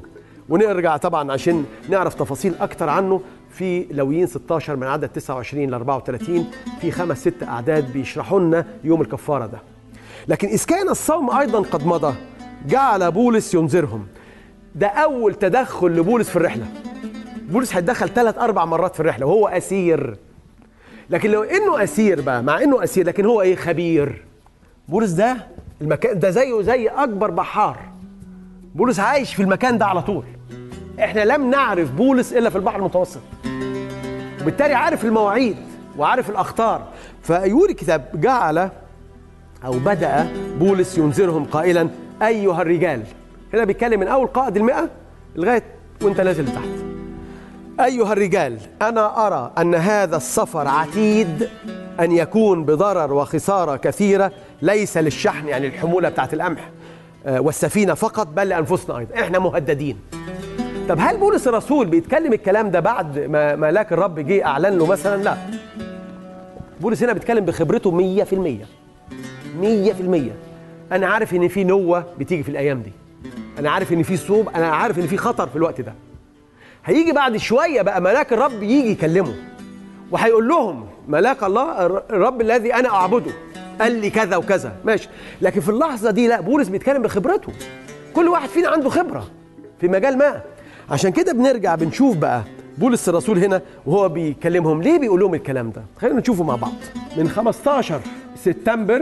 [0.50, 3.22] ونرجع طبعا عشان نعرف تفاصيل أكتر عنه.
[3.50, 6.46] في لويين 16 من عدد 29 ل 34
[6.82, 9.60] في خمس ست أعداد بيشرحوا لنا يوم الكفارة ده.
[10.28, 12.16] لكن إذ كان الصوم أيضا قد مضى.
[12.68, 14.08] جعل بولس ينذرهم.
[14.78, 16.66] ده أول تدخل لبولس في الرحلة.
[17.50, 20.18] بولس هيتدخل ثلاث أربع مرات في الرحلة وهو أسير.
[21.10, 24.26] لكن لو إنه أسير بقى مع إنه أسير لكن هو إيه؟ خبير.
[24.88, 25.38] بولس ده
[25.82, 27.78] المكان ده زيه زي أكبر بحار.
[28.76, 30.24] بولس عايش في المكان ده على طول.
[31.00, 33.22] إحنا لم نعرف بولس إلا في البحر المتوسط.
[34.42, 35.58] وبالتالي عارف المواعيد
[35.98, 36.88] وعارف الأخطار.
[37.24, 38.70] فيقول الكتاب جعل
[39.66, 40.28] أو بدأ
[40.60, 41.90] بولس ينذرهم قائلا
[42.22, 43.04] أيها الرجال.
[43.54, 44.90] هنا بيتكلم من أول قائد المئة
[45.36, 45.64] لغاية
[46.02, 46.68] وانت نازل لتحت.
[47.80, 51.50] أيها الرجال أنا أرى أن هذا السفر عتيد
[52.00, 54.32] أن يكون بضرر وخسارة كثيرة
[54.62, 56.70] ليس للشحن يعني الحمولة بتاعت القمح
[57.26, 59.16] آه، والسفينة فقط بل لأنفسنا أيضا.
[59.22, 60.00] إحنا مهددين.
[60.90, 65.24] طب هل بولس الرسول بيتكلم الكلام ده بعد ما ملاك الرب جه أعلن له مثلا؟
[65.24, 65.38] لا.
[66.82, 68.66] بولس هنا بيتكلم بخبرته 100%
[69.62, 70.32] 100%
[70.92, 72.92] أنا عارف إن في نوة بتيجي في الأيام دي.
[73.60, 75.94] أنا عارف إن في صوب أنا عارف إن في خطر في الوقت ده.
[76.86, 79.36] هيجي بعد شوية بقى ملاك الرب يجي يكلمه
[80.12, 83.32] وهيقول لهم ملاك الله الر- الرب الذي أنا أعبده
[83.82, 84.76] قال لي كذا وكذا.
[84.86, 85.10] ماشي.
[85.42, 87.54] لكن في اللحظة دي لا بولس بيتكلم بخبرته.
[88.14, 89.28] كل واحد فينا عنده خبرة
[89.82, 90.42] في مجال ما.
[90.92, 92.42] عشان كده بنرجع بنشوف بقى
[92.78, 94.82] بولس الرسول هنا وهو بيكلمهم.
[94.82, 96.74] ليه بيقول لهم الكلام ده؟ خلينا نشوفه مع بعض.
[97.18, 98.02] من 15
[98.44, 99.02] سبتمبر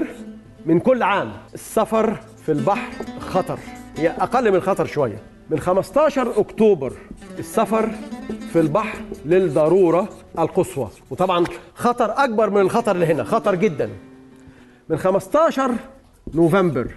[0.66, 3.60] من كل عام السفر في البحر خطر.
[3.98, 5.22] هي أقل من الخطر شوية.
[5.50, 6.94] من 15 أكتوبر
[7.40, 7.90] السفر
[8.54, 10.90] في البحر للضرورة القصوى.
[11.12, 13.90] وطبعا خطر أكبر من الخطر اللي هنا خطر جدا.
[14.90, 15.72] من 15
[16.34, 16.88] نوفمبر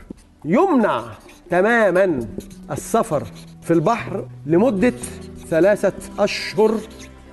[0.45, 1.03] يمنع
[1.51, 2.21] تماما
[2.71, 3.23] السفر
[3.63, 4.95] في البحر لمدة
[5.49, 6.75] ثلاثة أشهر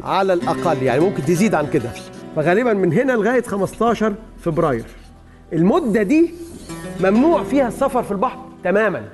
[0.04, 0.84] على الأقل.
[0.84, 1.90] يعني ممكن تزيد عن كده.
[2.36, 4.86] فغالبا من هنا لغاية 15 فبراير.
[5.54, 6.34] المدة دي
[7.00, 9.10] ممنوع فيها السفر في البحر تماما.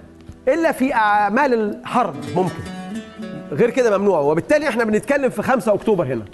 [0.47, 2.63] إلا في أعمال الحرب ممكن.
[3.51, 4.19] غير كده ممنوع.
[4.19, 6.25] وبالتالي إحنا بنتكلم في 5 أكتوبر هنا.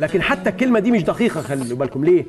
[0.00, 2.04] لكن حتى الكلمة دي مش دقيقة خلي بالكم.
[2.04, 2.26] ليه؟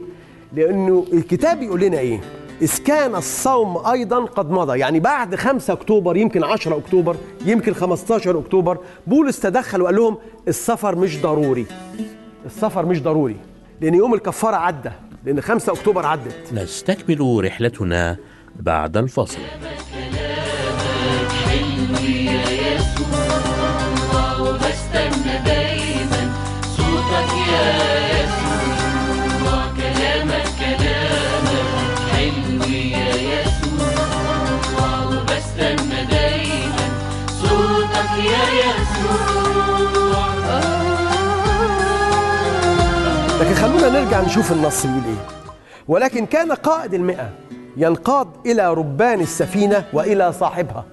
[0.54, 2.22] لأنه الكتاب يقول لنا إيه؟
[2.62, 4.80] إذ كان الصوم أيضا قد مضى.
[4.80, 10.96] يعني بعد 5 أكتوبر يمكن 10 أكتوبر يمكن 15 أكتوبر بولس تدخل وقال لهم السفر
[10.96, 11.66] مش ضروري.
[12.46, 13.38] السفر مش ضروري.
[13.82, 14.92] لأن يوم الكفارة عدى.
[15.26, 16.54] لأن 5 أكتوبر عدت.
[16.54, 18.18] نستكمل رحلتنا
[18.56, 19.40] بعد الفاصل.
[43.84, 45.28] خلونا نرجع نشوف النص بيقول إيه.
[45.88, 47.30] ولكن كان قائد المئة
[47.78, 50.86] ينقاد إلى ربان السفينة وإلى صاحبها.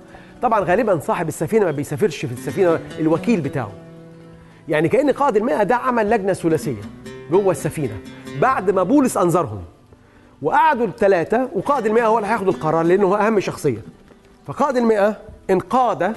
[0.42, 3.72] طبعا غالبا صاحب السفينة ما بيسافرش في السفينة الوكيل بتاعه.
[4.68, 6.80] يعني كأن قائد المئة ده عمل لجنة ثلاثية
[7.30, 7.96] جوه السفينة
[8.40, 9.62] بعد ما بولس أنظرهم
[10.42, 13.82] وقعدوا الثلاثة وقائد المئة هو اللي هياخد القرار لأنه هو أهم شخصية
[14.46, 15.16] فقائد المئة
[15.50, 16.12] انقاد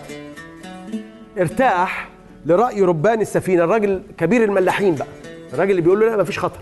[1.39, 2.09] ارتاح
[2.45, 5.07] لرأي ربان السفينة الراجل كبير الملاحين بقى.
[5.54, 6.60] الراجل اللي بيقول له لا مفيش خطر.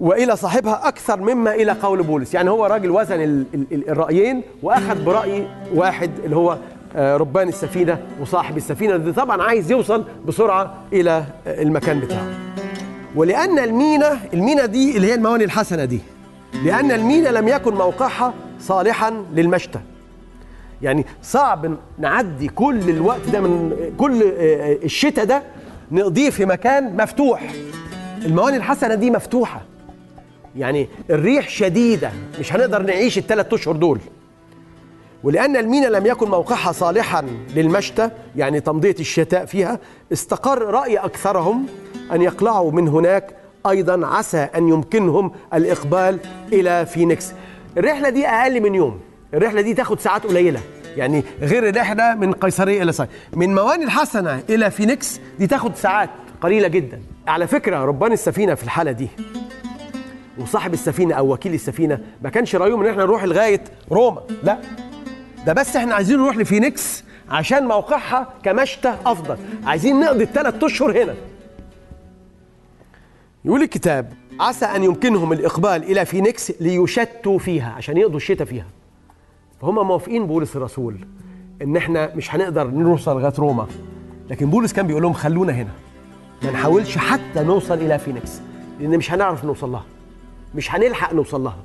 [0.00, 2.34] وإلى صاحبها أكثر مما إلى قول بولس.
[2.34, 6.58] يعني هو راجل وزن ال ال ال الرأيين وأخذ برأي واحد اللي هو
[6.96, 12.26] آه، ربان السفينة وصاحب السفينة اللي طبعا عايز يوصل بسرعة إلى آه، المكان بتاعه.
[13.16, 16.00] ولأن المينا المينا دي اللي هي المواني الحسنة دي
[16.64, 19.78] لأن المينا لم يكن موقعها صالحا للمشتى.
[20.82, 25.42] يعني صعب نعدي كل الوقت ده من كل آه، الشتاء ده
[25.92, 27.42] نقضيه في مكان مفتوح.
[28.24, 29.62] المواني الحسنة دي مفتوحة.
[30.56, 32.10] يعني الريح شديدة
[32.40, 33.98] مش هنقدر نعيش الثلاث أشهر دول.
[35.22, 39.78] ولأن المينا لم يكن موقعها صالحا للمشتى يعني تمضية الشتاء فيها
[40.12, 41.66] استقر رأي أكثرهم
[42.12, 46.18] أن يقلعوا من هناك أيضا عسى أن يمكنهم الإقبال
[46.52, 47.32] إلى فينيكس.
[47.76, 49.00] الرحلة دي أقل من يوم.
[49.34, 50.60] الرحلة دي تاخد ساعات قليلة.
[50.96, 53.10] يعني غير الرحلة من قيصرية إلى صحيح.
[53.32, 56.10] من مواني الحسنة إلى فينيكس دي تاخد ساعات
[56.40, 57.00] قليلة جدا.
[57.28, 59.08] على فكرة ربان السفينة في الحالة دي
[60.38, 64.58] وصاحب السفينة أو وكيل السفينة ما كانش رأيهم إن إحنا نروح لغاية روما لا.
[65.46, 69.36] ده بس إحنا عايزين نروح لفينيكس عشان موقعها كمشتى أفضل.
[69.64, 71.14] عايزين نقضي الثلاث أشهر هنا.
[73.44, 78.66] يقول الكتاب عسى أن يمكنهم الإقبال إلى فينيكس ليشتوا فيها عشان يقضوا الشتاء فيها.
[79.60, 81.06] فهم موافقين بولس الرسول
[81.62, 83.66] إن إحنا مش هنقدر نوصل لغاية روما.
[84.30, 85.70] لكن بولس كان بيقول لهم خلونا هنا.
[86.44, 88.30] ما نحاولش حتى نوصل إلى فينيكس
[88.80, 89.84] لأن مش هنعرف نوصل لها
[90.54, 91.56] مش هنلحق نوصل لها.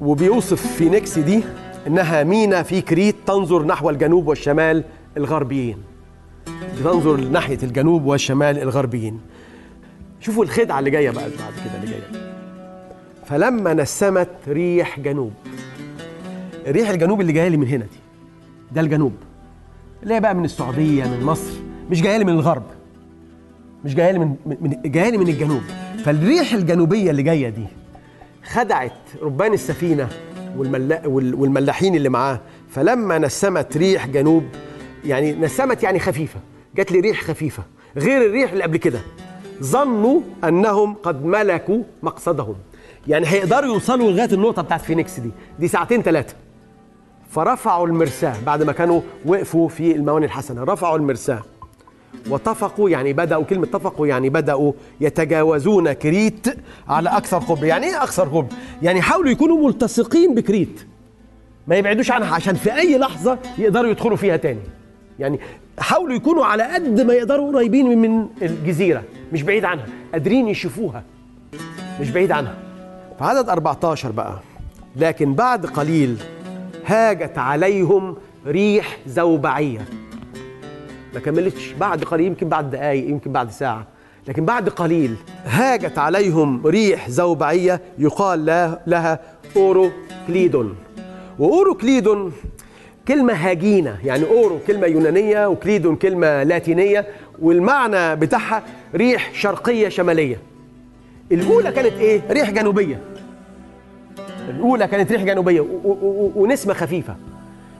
[0.00, 1.42] وبيوصف فينيكس دي
[1.86, 4.84] إنها مينا في كريت تنظر نحو الجنوب والشمال
[5.16, 5.76] الغربيين.
[6.80, 9.20] بتنظر ناحية الجنوب والشمال الغربيين.
[10.20, 12.32] شوفوا الخدعة اللي جاية بقى بعد كده اللي جاية.
[13.26, 15.32] فلما نسمت ريح جنوب
[16.66, 17.98] الريح الجنوب اللي جاية لي من هنا دي
[18.72, 19.12] ده الجنوب.
[20.02, 21.52] اللي هي بقى من السعودية من مصر
[21.90, 22.62] مش جاية لي من الغرب.
[23.84, 25.62] مش جاية لي من, من جاية لي من الجنوب.
[26.04, 27.64] فالريح الجنوبية اللي جاية دي
[28.44, 30.08] خدعت ربان السفينة
[30.56, 32.40] والملا وال- والملاحين اللي معاه.
[32.70, 34.44] فلما نسمت ريح جنوب
[35.04, 36.40] يعني نسمت يعني خفيفة.
[36.76, 37.62] جات لي ريح خفيفة.
[37.96, 39.00] غير الريح اللي قبل كده.
[39.62, 42.54] ظنوا أنهم قد ملكوا مقصدهم.
[43.08, 45.30] يعني هيقدروا يوصلوا لغاية النقطة بتاعت فينيكس دي.
[45.58, 46.34] دي ساعتين ثلاثة
[47.30, 48.34] فرفعوا المرساه.
[48.46, 50.64] بعد ما كانوا وقفوا في الموانئ الحسنة.
[50.64, 51.42] رفعوا المرساه.
[52.28, 56.46] واتفقوا يعني بدأوا كلمة اتفقوا يعني بدأوا يتجاوزون كريت
[56.88, 58.48] على أكثر قرب يعني إيه أكثر قرب؟
[58.82, 60.86] يعني حاولوا يكونوا ملتصقين بكريت.
[61.66, 64.60] ما يبعدوش عنها عشان في أي لحظة يقدروا يدخلوا فيها تاني.
[65.18, 65.40] يعني
[65.78, 69.02] حاولوا يكونوا على قد ما يقدروا قريبين من الجزيرة
[69.32, 71.02] مش بعيد عنها قادرين يشوفوها
[72.00, 72.54] مش بعيد عنها.
[73.18, 74.38] في عدد 14 بقى
[74.96, 76.16] لكن بعد قليل
[76.86, 79.84] هاجت عليهم ريح زوبعية.
[81.14, 81.72] ما كملتش.
[81.80, 83.86] بعد قليل يمكن بعد دقايق يمكن بعد ساعة.
[84.28, 89.20] لكن بعد قليل هاجت عليهم ريح زوبعية يقال له- لها
[89.56, 90.76] أوروكليدون.
[91.38, 92.32] وأوروكليدون
[93.08, 97.06] كلمة هاجينة يعني أورو كلمة يونانية وكليدون كلمة لاتينية
[97.42, 98.62] والمعنى بتاعها
[98.94, 100.38] ريح شرقية شمالية.
[101.32, 103.00] الأولى كانت إيه؟ ريح جنوبية.
[104.48, 105.66] الأولى كانت ريح جنوبية
[106.36, 107.16] ونسمة خفيفة.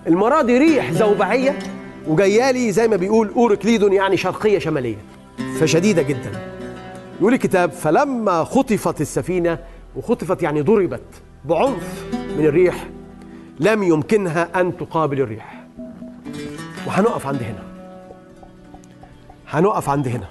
[0.06, 1.58] المرة دي ريح زوبعية
[2.06, 4.96] وجايالي زي ما بيقول أوركليدون يعني شرقية شمالية
[5.60, 6.30] فشديدة جدا.
[7.20, 9.58] يقول الكتاب فلما خطفت السفينة
[9.96, 11.02] وخطفت يعني ضربت
[11.44, 12.86] بعنف من الريح
[13.60, 15.64] لم يمكنها أن تقابل الريح.
[16.86, 17.62] وهنقف عند هنا.
[19.48, 20.26] هنقف عند هنا.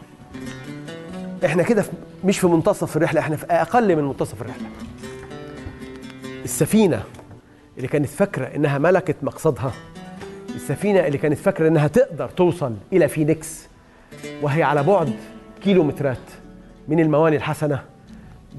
[1.46, 1.86] إحنا كده
[2.24, 4.68] مش في منتصف الرحلة إحنا في أقل من منتصف الرحلة.
[6.44, 7.04] السفينة
[7.78, 9.72] اللي كانت فاكرة إنها ملكت مقصدها
[10.56, 13.68] السفينة اللي كانت فاكرة إنها تقدر توصل إلى فينيكس
[14.42, 15.14] وهي على بعد
[15.64, 16.18] كيلومترات
[16.88, 17.84] من الموانئ الحسنة.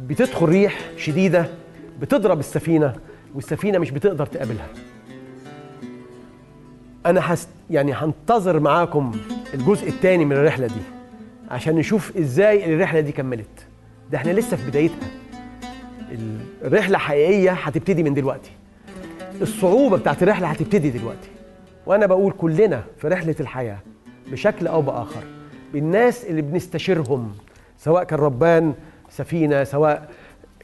[0.08, 1.46] بتدخل ريح شديدة
[2.00, 2.92] بتضرب السفينة
[3.34, 4.68] والسفينة مش بتقدر تقابلها.
[7.06, 9.12] أنا حست يعني هنتظر معاكم
[9.54, 10.80] الجزء الثاني من الرحلة دي
[11.50, 13.66] عشان نشوف إزاي الرحلة دي كملت.
[14.12, 15.08] ده إحنا لسه في بدايتها.
[16.64, 18.50] الرحلة حقيقية هتبتدي من دلوقتي.
[19.40, 21.28] الصعوبة بتاعت الرحلة هتبتدي دلوقتي.
[21.86, 23.78] وأنا بقول كلنا في رحلة الحياة
[24.32, 25.24] بشكل أو بآخر
[25.72, 27.32] بالناس اللي بنستشيرهم
[27.78, 28.74] سواء كان ربان
[29.10, 30.08] سفينة سواء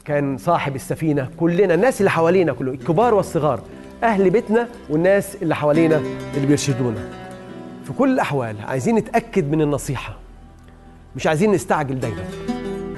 [0.05, 3.61] كان صاحب السفينة كلنا الناس اللي حوالينا كله الكبار والصغار
[4.03, 6.01] أهل بيتنا والناس اللي حوالينا
[6.35, 7.09] اللي بيرشدونا.
[7.83, 10.17] في كل الأحوال عايزين نتأكد من النصيحة
[11.15, 12.23] مش عايزين نستعجل دايما.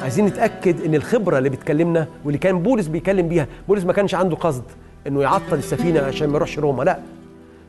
[0.02, 4.36] عايزين نتأكد إن الخبرة اللي بتكلمنا واللي كان بولس بيكلم بيها بولس ما كانش عنده
[4.36, 4.64] قصد
[5.08, 7.00] إنه يعطل السفينة عشان ما يروحش روما لا.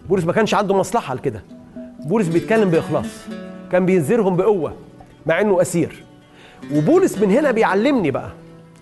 [0.09, 1.42] بولس ما كانش عنده مصلحة لكده
[2.07, 3.26] بولس بيتكلم بإخلاص.
[3.72, 4.74] كان بينذرهم بقوة
[5.26, 6.05] مع إنه أسير.
[6.74, 8.30] وبولس من هنا بيعلمني بقى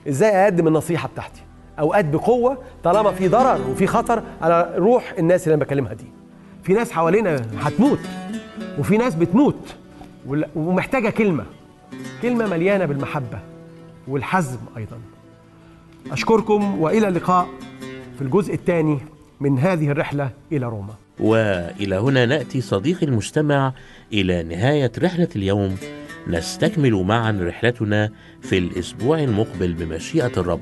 [0.09, 1.41] إزاي أقدم النصيحة بتاعتي.
[1.79, 6.05] أوقات بقوة طالما في ضرر وفي خطر على روح الناس اللي أنا بكلمها دي.
[6.62, 8.01] في ناس حوالينا هتموت
[8.79, 9.75] وفي ناس بتموت
[10.57, 11.45] ومحتاجة كلمة.
[12.23, 13.39] كلمة مليانة بالمحبة
[14.09, 14.99] والحزم أيضا.
[16.12, 17.47] أشكركم وإلى اللقاء
[18.16, 18.99] في الجزء الثاني
[19.41, 20.95] من هذه الرحلة إلى روما.
[21.21, 23.73] وإلى هنا نأتي صديقي المستمع
[24.12, 25.77] إلى نهاية رحلة اليوم.
[26.27, 28.11] نستكمل معا رحلتنا
[28.43, 30.61] في الأسبوع المقبل بمشيئة الرب.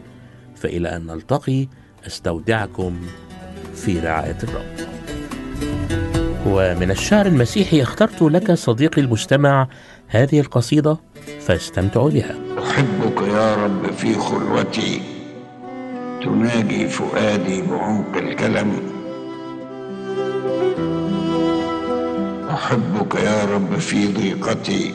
[0.57, 1.67] فإلى أن نلتقي
[2.07, 3.01] أستودعكم
[3.75, 4.89] في رعاية الرب.
[6.47, 9.69] ومن الشعر المسيحي اخترت لك صديقي المستمع
[10.09, 10.97] هذه القصيدة
[11.41, 12.35] فاستمتعوا بها.
[12.59, 15.01] أحبك يا رب في خلوتي.
[16.25, 18.98] تناجي فؤادي بعمق الكلم.
[22.59, 24.95] أحبك يا رب في ضيقتي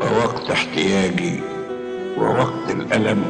[0.00, 1.40] ووقت احتياجي
[2.18, 3.22] ووقت الألم.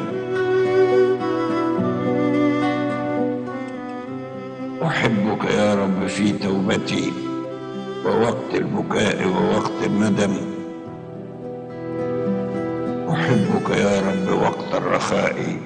[4.82, 7.12] أحبك يا رب في توبتي
[8.06, 10.34] ووقت البكاء ووقت الندم.
[13.10, 15.56] أحبك يا رب وقت الرخاء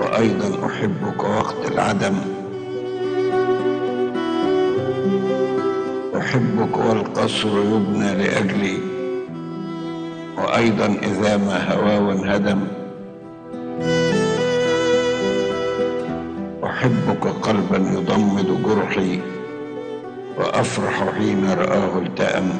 [0.00, 2.37] وأيضا أحبك وقت العدم.
[6.18, 8.78] أحبك والقصر يبنى لأجلي.
[10.38, 12.60] وأيضا إذا ما هواه انهدم
[16.64, 19.20] أحبك قلبا يضمد جرحي.
[20.38, 22.50] وأفرح حين رآه التأم.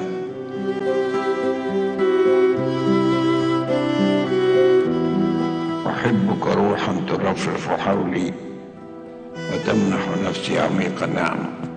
[5.87, 8.33] أحبك روحا ترفرف حولي.
[9.53, 11.68] وتمنح نفسي عميق النعمه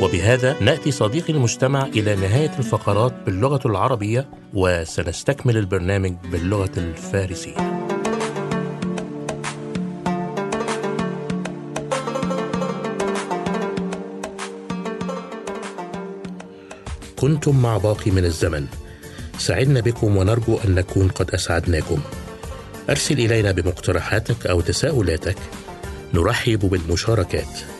[0.00, 7.56] وبهذا نأتي صديقي المجتمع إلى نهاية الفقرات باللغة العربية وسنستكمل البرنامج باللغة الفارسية.
[17.16, 18.66] كنتم مع باقي من الزمن.
[19.38, 22.00] سعدنا بكم ونرجو أن نكون قد أسعدناكم.
[22.90, 25.36] أرسل إلينا بمقترحاتك أو تساؤلاتك.
[26.14, 27.79] نرحب بالمشاركات.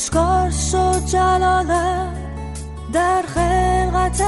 [0.00, 2.08] آشکار شد جلاله
[2.92, 4.22] در خلقت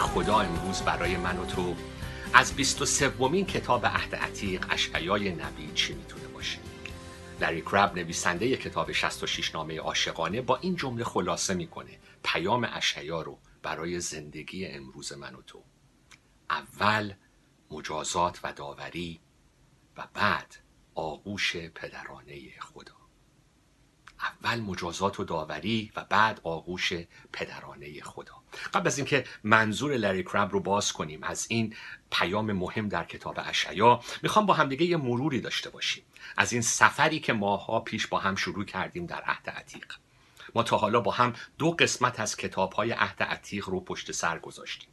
[0.00, 1.76] خدا امروز برای من و تو.
[2.34, 6.58] از 23 ومین کتاب عهد عتیق اشعیای نبی چی می‌تونه باشه؟
[7.40, 11.98] لری کرب نویسنده کتاب 66 نامه عاشقانه با این جمله خلاصه می‌کنه.
[12.24, 15.62] پیام اشعیا رو برای زندگی امروز من و تو.
[16.50, 17.14] اول
[17.70, 19.20] مجازات و داوری
[19.96, 20.56] و بعد
[20.94, 22.99] آغوش پدرانه خدا.
[24.44, 26.92] اول مجازات و داوری و بعد آغوش
[27.32, 28.32] پدرانه خدا.
[28.74, 31.74] قبل از اینکه منظور لری کرب رو باز کنیم از این
[32.10, 36.04] پیام مهم در کتاب اشعیا می‌خوام با همدیگه یه مروری داشته باشیم.
[36.36, 39.92] از این سفری که ماها پیش با هم شروع کردیم در عهد عتیق.
[40.54, 44.38] ما تا حالا با هم دو قسمت از کتاب های عهد عتیق رو پشت سر
[44.38, 44.88] گذاشتیم.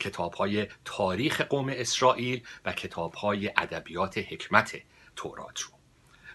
[0.00, 4.82] کتاب های تاریخ قوم اسرائیل و کتاب های ادبیات حکمت
[5.16, 5.77] تورات رو.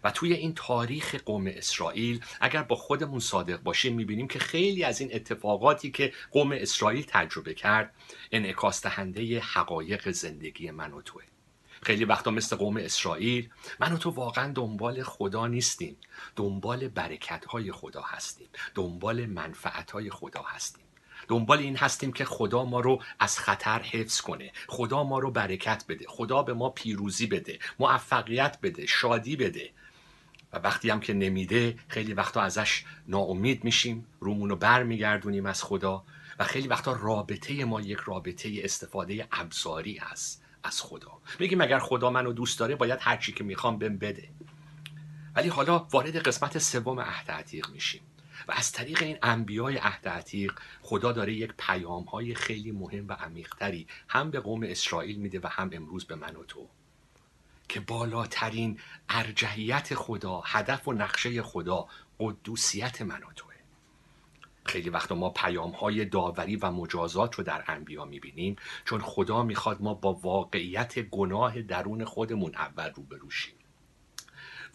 [0.03, 5.01] و توی این تاریخ قوم اسرائیل اگر با خودمون صادق باشیم می‌بینیم که خیلی از
[5.01, 7.93] این اتفاقاتی که قوم اسرائیل تجربه کرد
[8.31, 11.23] انعکاس دهنده حقایق زندگی من و توه.
[11.83, 13.49] خیلی وقتا مثل قوم اسرائیل
[13.79, 15.97] من و تو واقعا دنبال خدا نیستیم.
[16.35, 18.47] دنبال برکت های خدا هستیم.
[18.75, 20.83] دنبال منفعت های خدا هستیم.
[21.27, 24.51] دنبال این هستیم که خدا ما رو از خطر حفظ کنه.
[24.67, 26.05] خدا ما رو برکت بده.
[26.07, 27.59] خدا به ما پیروزی بده.
[27.79, 28.85] موفقیت بده.
[28.85, 29.71] شادی بده.
[30.53, 35.63] و وقتی هم که نمیده خیلی وقتا ازش ناامید میشیم رومون رو بر میگردونیم از
[35.63, 36.03] خدا
[36.39, 41.11] و خیلی وقتا رابطه ما یک رابطه استفاده ابزاری هست از خدا.
[41.39, 44.29] میگیم اگر خدا منو دوست داره باید هر چی که می‌خوام بهم بده.
[45.35, 48.01] ولی حالا وارد قسمت سوم عهد عتیق میشیم
[48.47, 53.13] و از طریق این انبیای عهد عتیق خدا داره یک پیام های خیلی مهم و
[53.13, 56.69] عمیقتری هم به قوم اسرائیل میده و هم امروز به من و تو.
[57.73, 61.87] که بالاترین ارجحیت خدا هدف و نقشه خدا
[62.19, 63.53] قدوسیت من و توه.
[64.65, 68.55] خیلی وقتا ما پیام های داوری و مجازات رو در انبیا می‌بینیم
[68.85, 73.55] چون خدا می‌خواد ما با واقعیت گناه درون خودمون اول روبرو شیم.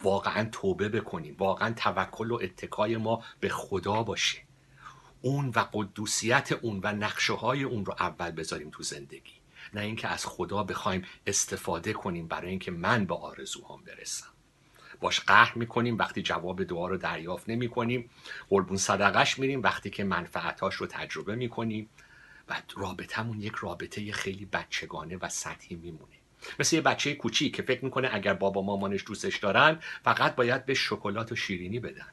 [0.03, 4.37] واقعا توبه بکنیم واقعا توکل و اتکای ما به خدا باشه.
[5.21, 9.38] اون و قدوسیت اون و نقشه های اون رو اول بذاریم تو زندگی.
[9.73, 14.27] نه اینکه از خدا بخوایم استفاده کنیم برای اینکه من به آرزوهام برسم.
[14.99, 18.09] باش قهر می‌کنیم وقتی جواب دعا رو دریافت نمی کنیم
[18.49, 21.89] قربون صدقش میریم وقتی که منفعتاش رو تجربه می‌کنیم.
[22.49, 26.13] و رابطمون یک رابطه خیلی بچگانه و سطحی میمونه.
[26.59, 30.73] مثل یه بچه کوچیک که فکر می‌کنه اگر بابا مامانش دوستش دارن فقط باید بهش
[30.73, 32.07] شکلات و شیرینی بدن.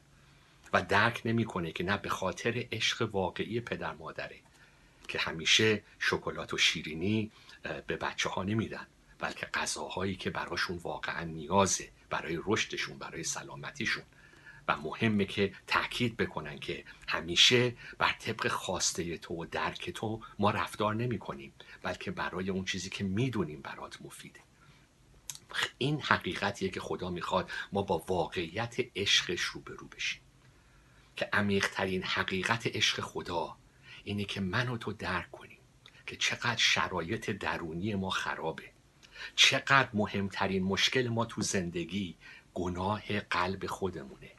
[0.73, 4.37] و درک نمی‌کنه که نه به خاطر عشق واقعی پدر مادره
[5.09, 7.31] که همیشه شکلات و شیرینی
[7.67, 8.87] به بچه ها نمیدن
[9.19, 14.03] بلکه غذاهایی که براشون واقعا نیازه برای رشدشون برای سلامتیشون.
[14.69, 20.51] و مهمه که تاکید بکنن که همیشه بر طبق خواسته تو و درک تو ما
[20.51, 21.53] رفتار نمی کنیم
[21.83, 24.41] بلکه برای اون چیزی که می‌دونیم برات مفیده.
[25.79, 30.21] این حقیقتیه که خدا می‌خواد ما با واقعیت عشقش روبرو بشیم.
[31.17, 33.57] که عمیقترین حقیقت عشق خدا
[34.05, 35.56] اینه که من و تو درک کنیم.
[36.07, 38.71] که چقدر شرایط درونی ما خرابه.
[39.37, 42.17] چقدر مهمترین مشکل ما تو زندگی
[42.55, 44.31] گناه قلب خودمونه.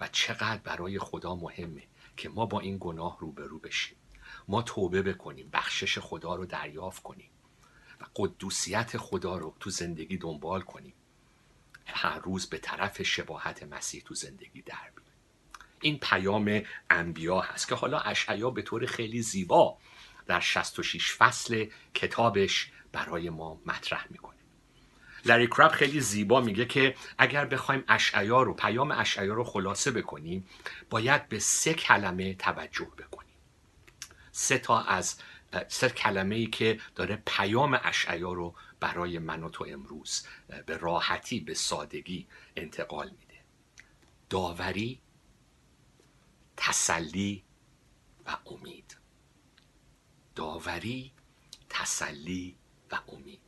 [0.00, 1.82] و چقدر برای خدا مهمه
[2.16, 3.96] که ما با این گناه روبرو بشیم.
[4.48, 7.30] ما توبه بکنیم بخشش خدا رو دریافت کنیم
[8.00, 10.94] و قدوسیت خدا رو تو زندگی دنبال کنیم.
[11.86, 14.90] هر روز به طرف شباهت مسیح تو زندگی در.
[15.80, 19.78] این پیام انبیا هست که حالا اشعیا به طور خیلی زیبا
[20.30, 24.36] در 66 فصل کتابش برای ما مطرح می‌کنه.
[25.24, 30.46] لری کراب خیلی زیبا میگه که اگر بخوایم اشعیا رو پیام اشعیا رو خلاصه بکنیم
[30.90, 33.34] باید به سه کلمه توجه بکنیم.
[34.32, 35.18] سه تا از
[35.68, 40.26] سه کلمه ای که داره پیام اشعیا رو برای من و تو امروز
[40.66, 43.40] به راحتی به سادگی انتقال میده.
[44.30, 45.00] داوری
[46.56, 47.44] تسلی
[48.26, 48.99] و امید.
[50.34, 51.12] داوری
[51.68, 52.56] تسلی
[52.92, 53.40] و امید.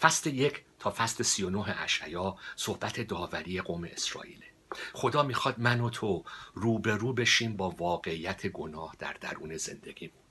[0.00, 4.46] فصل یک تا فصل سی و نه اشعیا صحبت داوری قوم اسرائیله.
[4.92, 10.22] خدا می‌خواد من و تو روبرو بشیم با واقعیت گناه در درون زندگیمون.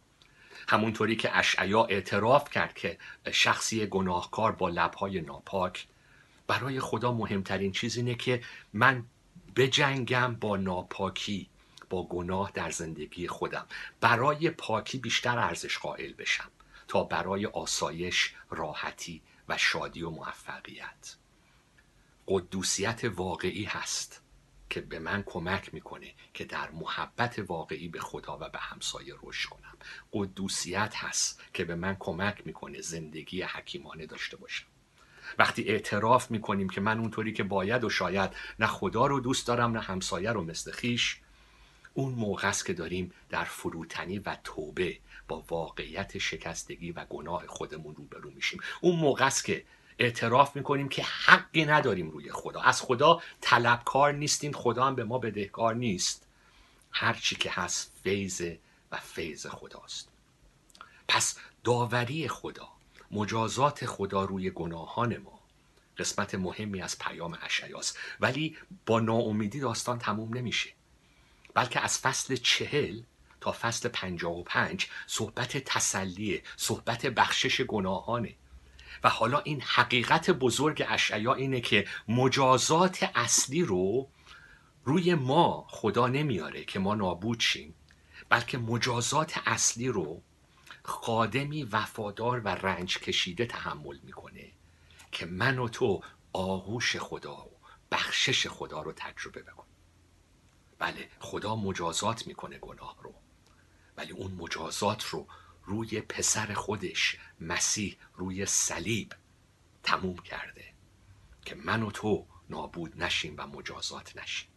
[0.68, 2.98] همونطوری که اشعیا اعتراف کرد که
[3.32, 5.88] شخصی گناهکار با لبهای ناپاک
[6.48, 9.06] برای خدا مهمترین چیز اینه که من
[9.56, 11.50] بجنگم با ناپاکی.
[12.04, 13.66] گناه در زندگی خودم.
[14.02, 16.52] برای پاکی بیشتر ارزش قائل بشم
[16.88, 21.16] تا برای آسایش راحتی و شادی و موفقیت.
[22.28, 24.22] قدوسیت واقعی هست
[24.70, 29.50] که به من کمک می‌کنه که در محبت واقعی به خدا و به همسایه رشد
[29.50, 29.78] کنم.
[30.14, 34.66] قدوسیت هست که به من کمک می‌کنه زندگی حکیمانه داشته باشم.
[35.40, 39.72] وقتی اعتراف می‌کنیم که من اونطوری که باید و شاید نه خدا رو دوست دارم
[39.72, 41.22] نه همسایه رو مثل خویش
[41.98, 47.96] اون موقع است که داریم در فروتنی و توبه با واقعیت شکستگی و گناه خودمون
[47.96, 48.60] روبرو میشیم.
[48.82, 49.66] اون موقع است که
[50.00, 52.62] اعتراف می‌کنیم که حقی نداریم روی خدا.
[52.62, 56.28] از خدا طلبکار نیستیم خدا هم به ما بدهکار نیست.
[56.92, 58.42] هر چی که هست فیض
[58.92, 60.10] و فیض خداست.
[61.08, 62.68] پس داوری خدا
[63.12, 65.40] مجازات خدا روی گناهان ما
[65.98, 68.00] قسمت مهمی از پیام اشعیاست.
[68.20, 70.70] ولی با ناامیدی داستان تموم نمیشه.
[71.56, 73.02] بلکه از فصل چهل
[73.42, 78.36] تا فصل پنجاه و پنج صحبت تسلیه صحبت بخشش گناهانه.
[79.04, 84.08] و حالا این حقیقت بزرگ اشعیا اینه که مجازات اصلی رو
[84.84, 87.74] روی ما خدا نمیاره که ما نابود شیم
[88.30, 90.22] بلکه مجازات اصلی رو
[90.84, 94.52] خادمی وفادار و رنج کشیده تحمل می‌کنه
[95.12, 96.02] که من و تو
[96.34, 97.52] آغوش خدا و
[97.92, 99.65] بخشش خدا رو تجربه بکنیم.
[100.80, 103.14] بله خدا مجازات می‌کنه گناه رو.
[103.98, 105.28] ولی اون مجازات رو
[105.66, 109.14] روی پسر خودش مسیح روی صلیب
[109.84, 110.74] تموم کرده
[111.46, 114.50] که من و تو نابود نشیم و مجازات نشیم.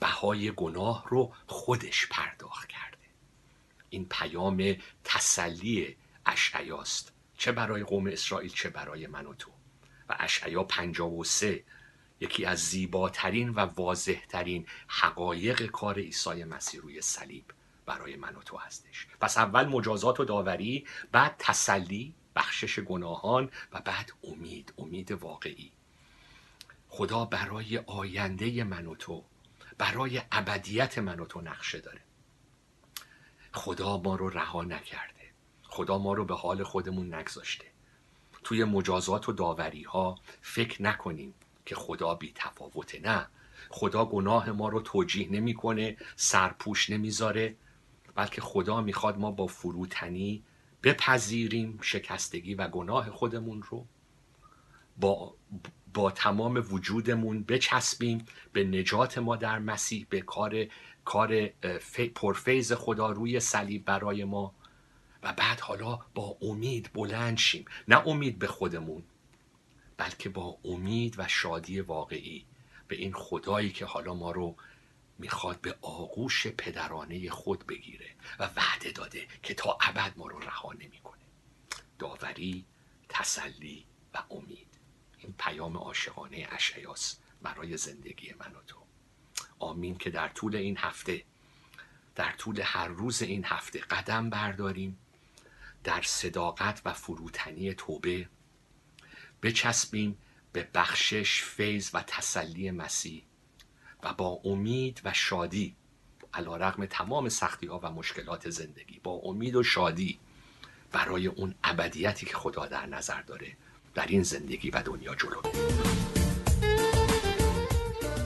[0.00, 2.98] بهای گناه رو خودش پرداخت کرده.
[3.90, 5.96] این پیام تسلی
[6.26, 7.12] اشعیاست.
[7.36, 9.50] چه برای قوم اسرائیل چه برای من و تو.
[10.08, 11.64] و اشعیا 53
[12.20, 17.44] یکی از زیباترین و واضحترین حقایق کار عیسی مسیح روی صلیب
[17.86, 19.06] برای من و تو هستش.
[19.20, 25.72] پس اول مجازات و داوری بعد تسلی بخشش گناهان و بعد امید امید واقعی.
[26.88, 29.24] خدا برای آینده من و تو
[29.78, 32.00] برای ابدیت من و تو نقشه داره.
[33.52, 35.30] خدا ما رو رها نکرده.
[35.62, 37.64] خدا ما رو به حال خودمون نگذاشته.
[38.44, 41.34] توی مجازات و داوری ها فکر نکنیم
[41.68, 43.00] که خدا بی تفاوته.
[43.00, 43.26] نه.
[43.70, 47.56] خدا گناه ما رو توجیه نمی‌کنه سرپوش نمی‌ذاره
[48.14, 50.42] بلکه خدا می‌خواد ما با فروتنی
[50.82, 53.86] بپذیریم شکستگی و گناه خودمون رو.
[54.96, 55.34] با
[55.94, 60.66] با تمام وجودمون بچسبیم به نجات ما در مسیح به کار
[61.04, 61.46] کار
[62.14, 64.54] پرفیض خدا روی صلیب برای ما.
[65.22, 67.64] و بعد حالا با امید بلند شیم.
[67.88, 69.02] نه امید به خودمون.
[69.98, 72.46] بلکه با امید و شادی واقعی
[72.88, 74.56] به این خدایی که حالا ما رو
[75.18, 80.72] می‌خواد به آغوش پدرانه خود بگیره و وعده داده که تا ابد ما رو رها
[80.72, 81.22] نمی‌کنه.
[81.98, 82.64] داوری
[83.08, 83.84] تسلی
[84.14, 84.68] و امید.
[85.18, 88.78] این پیام عاشقانه اشعیاس برای زندگی من و تو.
[89.58, 91.24] آمین که در طول این هفته
[92.14, 94.98] در طول هر روز این هفته قدم برداریم
[95.84, 98.28] در صداقت و فروتنی توبه
[99.42, 100.18] بچسبیم
[100.52, 103.22] به بخشش فیض و تسلی مسیح
[104.02, 105.76] و با امید و شادی
[106.34, 110.18] علی‌رغم تمام سختی ها و مشکلات زندگی با امید و شادی
[110.92, 113.56] برای اون ابدیتی که خدا در نظر داره
[113.94, 115.42] در این زندگی و دنیا جلو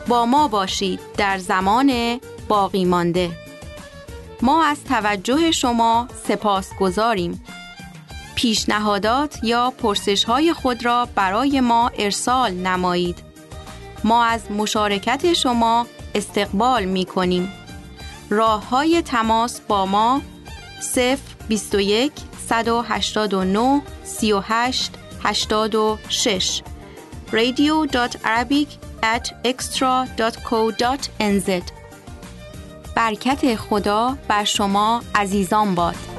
[0.08, 3.30] با ما باشید در زمان باقی مانده.
[4.42, 7.44] ما از توجه شما سپاس گذاریم
[8.43, 13.18] پیشنهادات یا پرسش های خود را برای ما ارسال نمایید.
[14.05, 17.53] ما از مشارکت شما استقبال می کنیم
[18.30, 20.22] راه های تماس با ما
[20.80, 21.18] 0
[21.49, 22.12] 21
[22.49, 26.62] 189 38 86
[27.32, 28.68] radio.arabic
[29.03, 29.32] at
[32.97, 36.11] برکت خدا بر شما عزیزان باد.